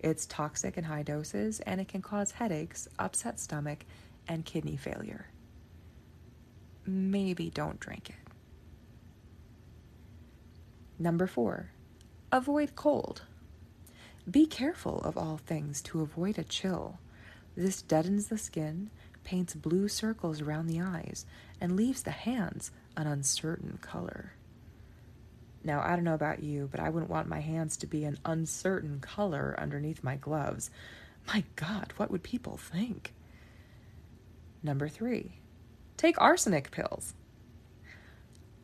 It's 0.00 0.26
toxic 0.26 0.76
in 0.76 0.84
high 0.84 1.02
doses 1.02 1.60
and 1.60 1.80
it 1.80 1.88
can 1.88 2.02
cause 2.02 2.32
headaches, 2.32 2.86
upset 2.98 3.40
stomach, 3.40 3.84
and 4.28 4.44
kidney 4.44 4.76
failure. 4.76 5.26
Maybe 6.86 7.50
don't 7.50 7.80
drink 7.80 8.10
it. 8.10 8.16
Number 10.98 11.26
four, 11.26 11.70
avoid 12.32 12.74
cold. 12.74 13.22
Be 14.30 14.46
careful 14.46 15.00
of 15.00 15.16
all 15.18 15.36
things 15.36 15.82
to 15.82 16.00
avoid 16.00 16.38
a 16.38 16.44
chill. 16.44 16.98
This 17.56 17.82
deadens 17.82 18.28
the 18.28 18.38
skin, 18.38 18.90
paints 19.24 19.54
blue 19.54 19.88
circles 19.88 20.40
around 20.40 20.66
the 20.66 20.80
eyes, 20.80 21.26
and 21.60 21.76
leaves 21.76 22.02
the 22.02 22.10
hands 22.10 22.70
an 22.96 23.06
uncertain 23.06 23.78
color. 23.80 24.32
Now, 25.64 25.80
I 25.80 25.96
don't 25.96 26.04
know 26.04 26.14
about 26.14 26.42
you, 26.42 26.68
but 26.70 26.80
I 26.80 26.90
wouldn't 26.90 27.10
want 27.10 27.28
my 27.28 27.40
hands 27.40 27.76
to 27.78 27.86
be 27.86 28.04
an 28.04 28.18
uncertain 28.24 29.00
color 29.00 29.54
underneath 29.58 30.04
my 30.04 30.14
gloves. 30.14 30.70
My 31.26 31.42
God, 31.56 31.92
what 31.96 32.10
would 32.10 32.22
people 32.22 32.56
think? 32.56 33.12
Number 34.66 34.88
three, 34.88 35.38
take 35.96 36.20
arsenic 36.20 36.72
pills. 36.72 37.14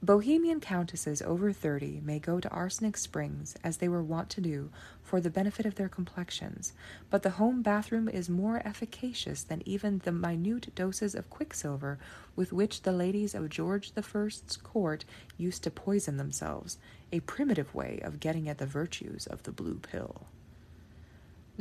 Bohemian 0.02 0.58
countesses 0.58 1.22
over 1.22 1.52
30 1.52 2.00
may 2.04 2.18
go 2.18 2.40
to 2.40 2.48
arsenic 2.48 2.96
springs, 2.96 3.54
as 3.62 3.76
they 3.76 3.88
were 3.88 4.02
wont 4.02 4.28
to 4.30 4.40
do, 4.40 4.70
for 5.00 5.20
the 5.20 5.30
benefit 5.30 5.64
of 5.64 5.76
their 5.76 5.88
complexions, 5.88 6.72
but 7.08 7.22
the 7.22 7.38
home 7.38 7.62
bathroom 7.62 8.08
is 8.08 8.28
more 8.28 8.60
efficacious 8.66 9.44
than 9.44 9.62
even 9.64 9.98
the 9.98 10.10
minute 10.10 10.74
doses 10.74 11.14
of 11.14 11.30
quicksilver 11.30 12.00
with 12.34 12.52
which 12.52 12.82
the 12.82 12.90
ladies 12.90 13.32
of 13.32 13.48
George 13.48 13.92
I's 13.96 14.58
court 14.60 15.04
used 15.38 15.62
to 15.62 15.70
poison 15.70 16.16
themselves, 16.16 16.78
a 17.12 17.20
primitive 17.20 17.72
way 17.76 18.00
of 18.02 18.18
getting 18.18 18.48
at 18.48 18.58
the 18.58 18.66
virtues 18.66 19.28
of 19.28 19.44
the 19.44 19.52
blue 19.52 19.76
pill. 19.76 20.26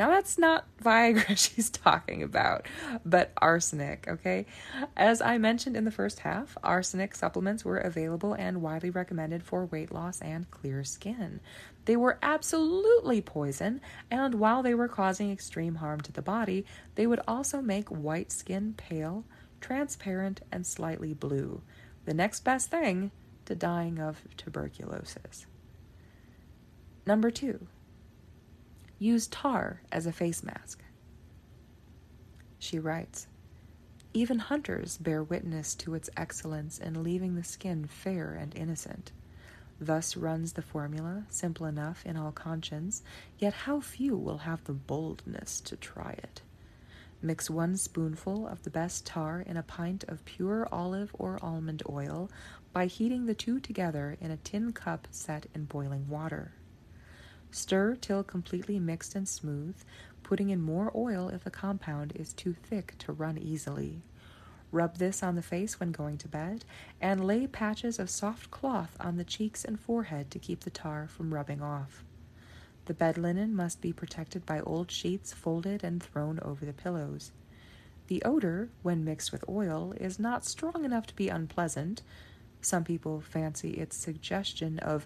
Now, 0.02 0.10
that's 0.10 0.40
not 0.40 0.66
Viagra 0.84 1.38
she's 1.56 1.70
talking 1.70 2.24
about, 2.24 2.66
but 3.06 3.32
arsenic, 3.38 4.08
okay? 4.08 4.48
As 4.98 5.22
I 5.22 5.38
mentioned 5.38 5.78
in 5.78 5.86
the 5.86 5.92
first 5.92 6.22
half, 6.22 6.58
arsenic 6.64 7.14
supplements 7.14 7.64
were 7.64 7.78
available 7.78 8.34
and 8.34 8.64
widely 8.64 8.90
recommended 8.90 9.44
for 9.44 9.68
weight 9.68 9.92
loss 9.92 10.20
and 10.20 10.50
clear 10.50 10.84
skin. 10.84 11.40
They 11.86 11.96
were 11.96 12.18
absolutely 12.24 13.22
poison, 13.22 13.80
and 14.10 14.34
while 14.34 14.64
they 14.64 14.74
were 14.74 14.88
causing 14.88 15.32
extreme 15.32 15.76
harm 15.76 16.02
to 16.02 16.12
the 16.12 16.24
body, 16.24 16.66
they 16.96 17.06
would 17.06 17.22
also 17.28 17.62
make 17.62 17.88
white 17.90 18.32
skin 18.32 18.74
pale, 18.76 19.24
transparent, 19.60 20.42
and 20.52 20.66
slightly 20.66 21.14
blue. 21.14 21.62
The 22.06 22.16
next 22.16 22.40
best 22.40 22.72
thing 22.72 23.12
to 23.46 23.54
dying 23.54 24.00
of 24.00 24.24
tuberculosis. 24.36 25.46
Number 27.06 27.30
two, 27.30 27.68
Use 29.02 29.26
tar 29.26 29.82
as 29.92 30.06
a 30.06 30.12
face 30.12 30.44
mask. 30.44 30.84
She 32.60 32.78
writes 32.78 33.26
Even 34.14 34.38
hunters 34.38 35.00
bear 35.00 35.24
witness 35.24 35.74
to 35.78 35.96
its 35.96 36.12
excellence 36.16 36.78
in 36.78 37.02
leaving 37.02 37.34
the 37.34 37.44
skin 37.44 37.88
fair 37.88 38.34
and 38.40 38.56
innocent. 38.56 39.12
Thus 39.80 40.16
runs 40.16 40.54
the 40.54 40.62
formula, 40.62 41.26
simple 41.30 41.66
enough 41.66 42.06
in 42.06 42.16
all 42.16 42.32
conscience, 42.32 43.02
yet 43.40 43.54
how 43.54 43.80
few 43.80 44.16
will 44.16 44.38
have 44.38 44.64
the 44.66 44.74
boldness 44.74 45.62
to 45.62 45.76
try 45.76 46.12
it. 46.12 46.44
Mix 47.24 47.50
one 47.50 47.78
spoonful 47.78 48.48
of 48.48 48.62
the 48.62 48.70
best 48.70 49.04
tar 49.08 49.42
in 49.42 49.58
a 49.58 49.64
pint 49.64 50.04
of 50.10 50.24
pure 50.26 50.68
olive 50.72 51.10
or 51.18 51.40
almond 51.44 51.82
oil 51.90 52.30
by 52.72 52.86
heating 52.86 53.26
the 53.26 53.34
two 53.34 53.60
together 53.60 54.16
in 54.22 54.30
a 54.30 54.38
tin 54.38 54.74
cup 54.74 55.08
set 55.10 55.48
in 55.56 55.66
boiling 55.66 56.08
water. 56.08 56.52
Stir 57.52 57.96
till 57.96 58.24
completely 58.24 58.80
mixed 58.80 59.14
and 59.16 59.28
smooth, 59.28 59.76
putting 60.24 60.50
in 60.50 60.62
more 60.62 60.92
oil 60.96 61.30
if 61.30 61.44
the 61.44 61.52
compound 61.52 62.14
is 62.16 62.34
too 62.34 62.54
thick 62.54 62.96
to 63.00 63.12
run 63.12 63.38
easily. 63.38 64.02
Rub 64.72 64.98
this 64.98 65.22
on 65.22 65.36
the 65.36 65.42
face 65.42 65.80
when 65.80 65.92
going 65.92 66.18
to 66.20 66.30
bed, 66.30 66.64
and 67.02 67.28
lay 67.28 67.46
patches 67.46 68.00
of 68.00 68.10
soft 68.10 68.50
cloth 68.52 68.96
on 69.00 69.18
the 69.18 69.26
cheeks 69.26 69.66
and 69.66 69.78
forehead 69.78 70.32
to 70.32 70.40
keep 70.40 70.62
the 70.62 70.70
tar 70.70 71.08
from 71.10 71.34
rubbing 71.34 71.62
off. 71.62 72.06
The 72.86 72.94
bed 72.94 73.18
linen 73.18 73.54
must 73.54 73.82
be 73.82 73.92
protected 73.92 74.46
by 74.46 74.62
old 74.62 74.90
sheets 74.90 75.34
folded 75.34 75.84
and 75.84 76.02
thrown 76.02 76.40
over 76.42 76.66
the 76.66 76.74
pillows. 76.74 77.32
The 78.08 78.24
odor, 78.24 78.70
when 78.82 79.04
mixed 79.04 79.32
with 79.32 79.44
oil, 79.48 79.94
is 79.98 80.20
not 80.20 80.46
strong 80.46 80.86
enough 80.86 81.06
to 81.08 81.16
be 81.16 81.30
unpleasant. 81.30 82.02
Some 82.62 82.84
people 82.84 83.22
fancy 83.22 83.72
its 83.72 83.98
suggestion 83.98 84.80
of 84.80 85.06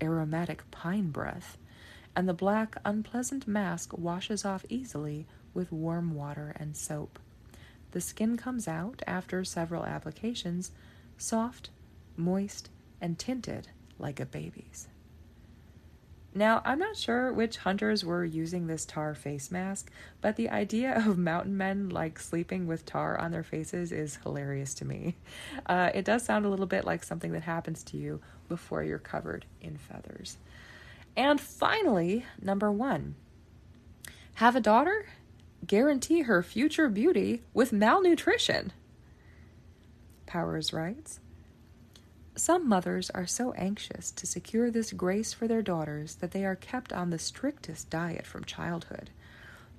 aromatic 0.00 0.70
pine 0.70 1.10
breath, 1.10 1.58
and 2.16 2.26
the 2.26 2.34
black, 2.34 2.76
unpleasant 2.84 3.46
mask 3.46 3.96
washes 3.96 4.44
off 4.44 4.64
easily 4.70 5.26
with 5.52 5.70
warm 5.70 6.14
water 6.14 6.56
and 6.58 6.74
soap. 6.74 7.18
The 7.92 8.00
skin 8.00 8.36
comes 8.36 8.66
out 8.66 9.02
after 9.06 9.44
several 9.44 9.84
applications, 9.84 10.72
soft, 11.18 11.70
moist, 12.16 12.70
and 13.00 13.18
tinted 13.18 13.68
like 13.98 14.18
a 14.18 14.26
baby's. 14.26 14.88
Now, 16.34 16.60
I'm 16.66 16.78
not 16.78 16.96
sure 16.98 17.32
which 17.32 17.56
hunters 17.58 18.04
were 18.04 18.22
using 18.22 18.66
this 18.66 18.84
tar 18.84 19.14
face 19.14 19.50
mask, 19.50 19.90
but 20.20 20.36
the 20.36 20.50
idea 20.50 20.94
of 21.06 21.16
mountain 21.16 21.56
men 21.56 21.88
like 21.88 22.18
sleeping 22.18 22.66
with 22.66 22.84
tar 22.84 23.18
on 23.18 23.30
their 23.30 23.42
faces 23.42 23.92
is 23.92 24.18
hilarious 24.22 24.74
to 24.74 24.84
me. 24.84 25.16
Uh, 25.66 25.90
it 25.94 26.04
does 26.04 26.24
sound 26.24 26.44
a 26.44 26.48
little 26.50 26.66
bit 26.66 26.84
like 26.84 27.02
something 27.02 27.32
that 27.32 27.42
happens 27.42 27.82
to 27.82 27.96
you 27.96 28.20
before 28.48 28.82
you're 28.82 28.98
covered 28.98 29.46
in 29.62 29.76
feathers. 29.78 30.36
And 31.16 31.40
finally, 31.40 32.26
number 32.40 32.70
one 32.70 33.14
have 34.34 34.54
a 34.54 34.60
daughter? 34.60 35.06
guarantee 35.66 36.22
her 36.22 36.42
future 36.42 36.88
beauty 36.88 37.42
with 37.52 37.72
malnutrition. 37.72 38.72
Powers 40.26 40.72
writes 40.72 41.20
Some 42.34 42.68
mothers 42.68 43.10
are 43.10 43.26
so 43.26 43.52
anxious 43.52 44.10
to 44.12 44.26
secure 44.26 44.70
this 44.70 44.92
grace 44.92 45.32
for 45.32 45.48
their 45.48 45.62
daughters 45.62 46.16
that 46.16 46.32
they 46.32 46.44
are 46.44 46.56
kept 46.56 46.92
on 46.92 47.10
the 47.10 47.18
strictest 47.18 47.90
diet 47.90 48.26
from 48.26 48.44
childhood. 48.44 49.10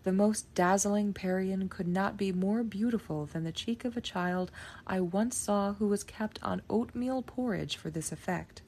The 0.03 0.11
most 0.11 0.53
dazzling 0.55 1.13
Parian 1.13 1.69
could 1.69 1.87
not 1.87 2.17
be 2.17 2.31
more 2.31 2.63
beautiful 2.63 3.25
than 3.25 3.43
the 3.43 3.51
cheek 3.51 3.83
of 3.83 3.97
a 3.97 4.01
child 4.01 4.51
I 4.85 5.01
once 5.01 5.35
saw 5.35 5.73
who 5.73 5.87
was 5.87 6.03
kept 6.03 6.41
on 6.41 6.61
oatmeal 6.69 7.21
porridge 7.21 7.75
for 7.75 7.89
this 7.89 8.11
effect. 8.11 8.61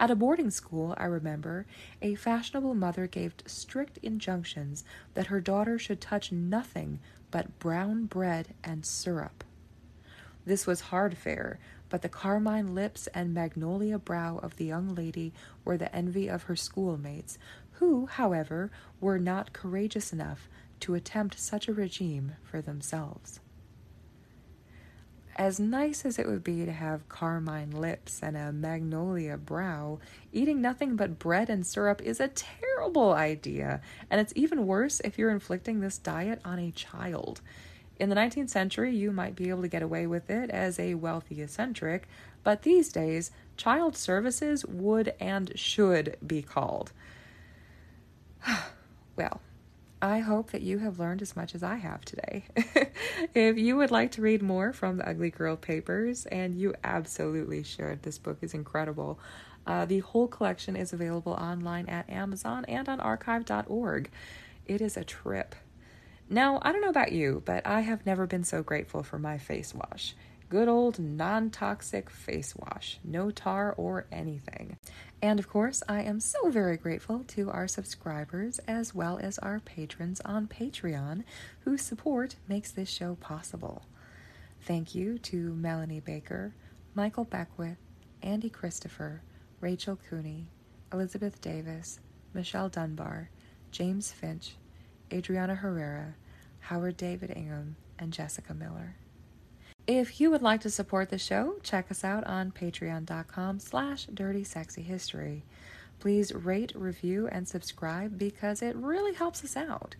At 0.00 0.12
a 0.12 0.14
boarding 0.14 0.50
school, 0.50 0.94
I 0.96 1.06
remember, 1.06 1.66
a 2.00 2.14
fashionable 2.14 2.74
mother 2.74 3.08
gave 3.08 3.34
strict 3.46 3.98
injunctions 3.98 4.84
that 5.14 5.26
her 5.26 5.40
daughter 5.40 5.76
should 5.76 6.00
touch 6.00 6.30
nothing 6.30 7.00
but 7.32 7.58
brown 7.58 8.06
bread 8.06 8.54
and 8.62 8.86
syrup. 8.86 9.42
This 10.46 10.68
was 10.68 10.82
hard 10.82 11.18
fare, 11.18 11.58
but 11.88 12.02
the 12.02 12.08
carmine 12.08 12.76
lips 12.76 13.08
and 13.08 13.34
magnolia 13.34 13.98
brow 13.98 14.38
of 14.38 14.56
the 14.56 14.66
young 14.66 14.94
lady 14.94 15.32
were 15.64 15.76
the 15.76 15.94
envy 15.94 16.28
of 16.28 16.44
her 16.44 16.54
schoolmates, 16.54 17.36
who, 17.72 18.06
however, 18.06 18.70
were 19.00 19.18
not 19.18 19.52
courageous 19.52 20.12
enough 20.12 20.48
to 20.78 20.94
attempt 20.94 21.40
such 21.40 21.66
a 21.66 21.74
regime 21.74 22.36
for 22.44 22.62
themselves 22.62 23.40
as 25.38 25.60
nice 25.60 26.04
as 26.04 26.18
it 26.18 26.26
would 26.26 26.42
be 26.42 26.66
to 26.66 26.72
have 26.72 27.08
carmine 27.08 27.70
lips 27.70 28.20
and 28.22 28.36
a 28.36 28.52
magnolia 28.52 29.36
brow, 29.36 30.00
eating 30.32 30.60
nothing 30.60 30.96
but 30.96 31.20
bread 31.20 31.48
and 31.48 31.64
syrup 31.64 32.02
is 32.02 32.18
a 32.18 32.28
terrible 32.28 33.12
idea, 33.12 33.80
and 34.10 34.20
it's 34.20 34.32
even 34.34 34.66
worse 34.66 35.00
if 35.04 35.16
you're 35.16 35.30
inflicting 35.30 35.78
this 35.78 35.96
diet 35.96 36.40
on 36.44 36.58
a 36.58 36.72
child. 36.72 37.40
In 38.00 38.08
the 38.08 38.16
19th 38.16 38.50
century, 38.50 38.94
you 38.94 39.12
might 39.12 39.36
be 39.36 39.48
able 39.48 39.62
to 39.62 39.68
get 39.68 39.82
away 39.82 40.08
with 40.08 40.28
it 40.28 40.50
as 40.50 40.78
a 40.78 40.94
wealthy 40.94 41.40
eccentric, 41.40 42.08
but 42.42 42.62
these 42.62 42.90
days, 42.90 43.30
child 43.56 43.96
services 43.96 44.66
would 44.66 45.14
and 45.20 45.52
should 45.56 46.16
be 46.24 46.42
called. 46.42 46.92
well, 49.16 49.40
I 50.00 50.20
hope 50.20 50.52
that 50.52 50.62
you 50.62 50.78
have 50.78 51.00
learned 51.00 51.22
as 51.22 51.34
much 51.34 51.54
as 51.54 51.62
I 51.62 51.76
have 51.76 52.04
today. 52.04 52.44
if 53.34 53.58
you 53.58 53.76
would 53.76 53.90
like 53.90 54.12
to 54.12 54.22
read 54.22 54.42
more 54.42 54.72
from 54.72 54.96
the 54.96 55.08
Ugly 55.08 55.30
Girl 55.30 55.56
Papers, 55.56 56.24
and 56.26 56.54
you 56.54 56.74
absolutely 56.84 57.64
should, 57.64 58.02
this 58.02 58.16
book 58.16 58.38
is 58.40 58.54
incredible. 58.54 59.18
Uh, 59.66 59.84
the 59.84 59.98
whole 59.98 60.28
collection 60.28 60.76
is 60.76 60.92
available 60.92 61.32
online 61.32 61.88
at 61.88 62.08
Amazon 62.08 62.64
and 62.66 62.88
on 62.88 63.00
archive.org. 63.00 64.10
It 64.66 64.80
is 64.80 64.96
a 64.96 65.04
trip. 65.04 65.56
Now, 66.30 66.60
I 66.62 66.72
don't 66.72 66.82
know 66.82 66.90
about 66.90 67.12
you, 67.12 67.42
but 67.44 67.66
I 67.66 67.80
have 67.80 68.06
never 68.06 68.26
been 68.26 68.44
so 68.44 68.62
grateful 68.62 69.02
for 69.02 69.18
my 69.18 69.36
face 69.36 69.74
wash. 69.74 70.14
Good 70.50 70.68
old 70.68 70.98
non 70.98 71.50
toxic 71.50 72.08
face 72.08 72.56
wash, 72.56 73.00
no 73.04 73.30
tar 73.30 73.74
or 73.76 74.06
anything. 74.10 74.78
And 75.20 75.38
of 75.38 75.46
course, 75.46 75.82
I 75.86 76.00
am 76.02 76.20
so 76.20 76.48
very 76.48 76.78
grateful 76.78 77.22
to 77.28 77.50
our 77.50 77.68
subscribers 77.68 78.58
as 78.60 78.94
well 78.94 79.18
as 79.18 79.38
our 79.40 79.60
patrons 79.60 80.22
on 80.24 80.46
Patreon 80.46 81.24
whose 81.60 81.82
support 81.82 82.36
makes 82.48 82.70
this 82.70 82.88
show 82.88 83.16
possible. 83.16 83.82
Thank 84.62 84.94
you 84.94 85.18
to 85.18 85.54
Melanie 85.54 86.00
Baker, 86.00 86.54
Michael 86.94 87.24
Beckwith, 87.24 87.76
Andy 88.22 88.48
Christopher, 88.48 89.20
Rachel 89.60 89.98
Cooney, 90.08 90.46
Elizabeth 90.90 91.42
Davis, 91.42 92.00
Michelle 92.32 92.70
Dunbar, 92.70 93.28
James 93.70 94.12
Finch, 94.12 94.56
Adriana 95.12 95.56
Herrera, 95.56 96.14
Howard 96.60 96.96
David 96.96 97.32
Ingham, 97.36 97.76
and 97.98 98.14
Jessica 98.14 98.54
Miller. 98.54 98.96
If 99.88 100.20
you 100.20 100.30
would 100.30 100.42
like 100.42 100.60
to 100.60 100.70
support 100.70 101.08
the 101.08 101.16
show, 101.16 101.54
check 101.62 101.90
us 101.90 102.04
out 102.04 102.22
on 102.26 102.52
patreon.com 102.52 103.58
slash 103.58 104.04
dirty 104.12 104.44
sexy 104.44 104.82
history. 104.82 105.44
Please 105.98 106.30
rate, 106.30 106.72
review, 106.74 107.26
and 107.32 107.48
subscribe 107.48 108.18
because 108.18 108.60
it 108.60 108.76
really 108.76 109.14
helps 109.14 109.42
us 109.42 109.56
out. 109.56 109.96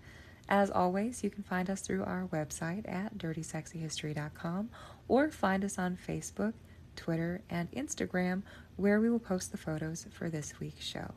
As 0.46 0.70
always, 0.70 1.24
you 1.24 1.30
can 1.30 1.42
find 1.42 1.70
us 1.70 1.80
through 1.80 2.04
our 2.04 2.28
website 2.30 2.86
at 2.86 3.16
dirtysexyhistory.com 3.16 4.68
or 5.08 5.30
find 5.30 5.64
us 5.64 5.78
on 5.78 5.96
Facebook, 5.96 6.52
Twitter, 6.94 7.40
and 7.48 7.72
Instagram, 7.72 8.42
where 8.76 9.00
we 9.00 9.08
will 9.08 9.18
post 9.18 9.52
the 9.52 9.58
photos 9.58 10.06
for 10.10 10.28
this 10.28 10.60
week's 10.60 10.84
show. 10.84 11.12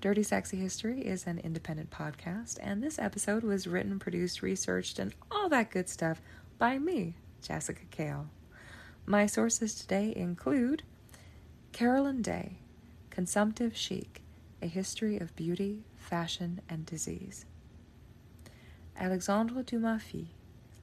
Dirty 0.00 0.22
Sexy 0.22 0.56
History 0.56 1.02
is 1.02 1.26
an 1.26 1.38
independent 1.38 1.90
podcast, 1.90 2.56
and 2.62 2.82
this 2.82 2.98
episode 2.98 3.42
was 3.42 3.66
written, 3.66 3.98
produced, 3.98 4.40
researched, 4.40 4.98
and 4.98 5.14
all 5.30 5.50
that 5.50 5.70
good 5.70 5.90
stuff 5.90 6.22
by 6.58 6.78
me, 6.78 7.14
Jessica 7.40 7.82
Kale. 7.90 8.28
My 9.06 9.26
sources 9.26 9.74
today 9.74 10.12
include 10.14 10.82
Carolyn 11.72 12.22
Day, 12.22 12.58
Consumptive 13.10 13.76
Chic, 13.76 14.22
A 14.62 14.66
History 14.66 15.18
of 15.18 15.34
Beauty, 15.36 15.84
Fashion, 15.96 16.60
and 16.68 16.86
Disease. 16.86 17.46
Alexandre 18.98 19.62
Dumas 19.62 20.02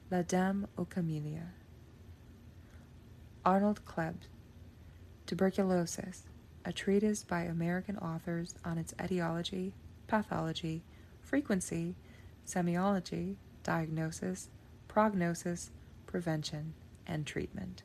La 0.10 0.24
Dame 0.24 0.68
aux 0.78 0.86
Camélias. 0.86 1.52
Arnold 3.46 3.86
Klebs, 3.86 4.28
Tuberculosis, 5.26 6.24
a 6.66 6.74
treatise 6.74 7.24
by 7.24 7.44
American 7.44 7.98
authors 7.98 8.56
on 8.66 8.78
its 8.78 8.94
etiology, 9.02 9.74
pathology, 10.08 10.84
frequency, 11.22 11.96
semiology, 12.46 13.36
diagnosis, 13.64 14.50
prognosis, 14.88 15.72
Prevention, 16.08 16.74
and 17.06 17.26
Treatment, 17.26 17.84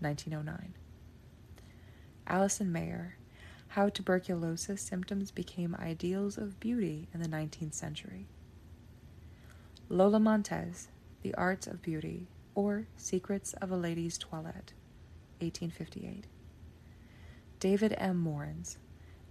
1909. 0.00 0.74
Allison 2.26 2.70
Meier, 2.70 3.16
How 3.68 3.88
Tuberculosis 3.88 4.82
Symptoms 4.82 5.30
Became 5.30 5.74
Ideals 5.78 6.36
of 6.36 6.60
Beauty 6.60 7.08
in 7.14 7.22
the 7.22 7.28
19th 7.28 7.74
Century. 7.74 8.26
Lola 9.88 10.20
Montez, 10.20 10.88
The 11.22 11.34
Arts 11.34 11.66
of 11.66 11.80
Beauty, 11.80 12.28
or 12.54 12.86
Secrets 12.96 13.52
of 13.54 13.70
a 13.70 13.76
Lady's 13.76 14.18
Toilette, 14.18 14.72
1858. 15.40 16.26
David 17.60 17.94
M. 17.96 18.18
Morens, 18.18 18.78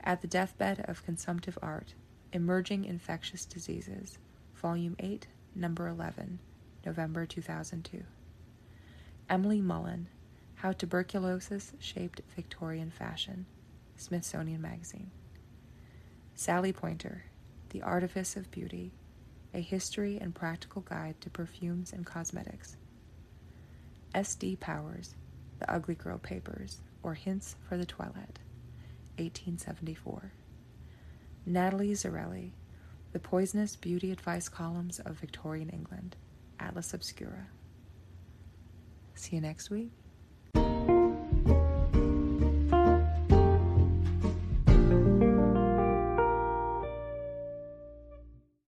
At 0.02 0.22
the 0.22 0.28
Deathbed 0.28 0.86
of 0.88 1.06
Consumptive 1.06 1.58
Art, 1.62 1.94
Emerging 2.32 2.86
Infectious 2.86 3.46
Diseases, 3.46 4.18
Volume 4.56 4.96
8, 5.00 5.28
Number 5.56 5.88
11, 5.88 6.40
November 6.86 7.26
2002. 7.26 8.04
Emily 9.30 9.62
Mullin, 9.62 10.08
How 10.56 10.74
Tuberculosis 10.74 11.74
Shaped 11.80 12.22
Victorian 12.36 12.92
Fashion, 12.92 13.46
Smithsonian 13.96 14.62
Magazine. 14.62 15.12
Sally 16.36 16.74
Pointer, 16.74 17.24
The 17.70 17.82
Artifice 17.82 18.36
of 18.36 18.52
Beauty, 18.52 18.92
A 19.54 19.62
History 19.62 20.18
and 20.20 20.36
Practical 20.36 20.82
Guide 20.82 21.20
to 21.22 21.30
Perfumes 21.30 21.94
and 21.94 22.06
Cosmetics. 22.06 22.76
S.D. 24.14 24.58
Powers, 24.58 25.16
The 25.60 25.72
Ugly 25.72 25.96
Girl 25.96 26.18
Papers, 26.18 26.82
or 27.02 27.14
Hints 27.14 27.56
for 27.68 27.78
the 27.78 27.86
Toilette, 27.86 28.40
1874. 29.18 30.32
Natalie 31.46 31.92
Zarrelli, 31.92 32.52
The 33.12 33.20
Poisonous 33.20 33.76
Beauty 33.76 34.12
Advice 34.12 34.50
Columns 34.50 35.00
of 35.00 35.20
Victorian 35.20 35.70
England, 35.70 36.16
Atlas 36.64 36.94
Obscura. 36.94 37.48
See 39.16 39.36
you 39.36 39.42
next 39.42 39.70
week. 39.70 39.92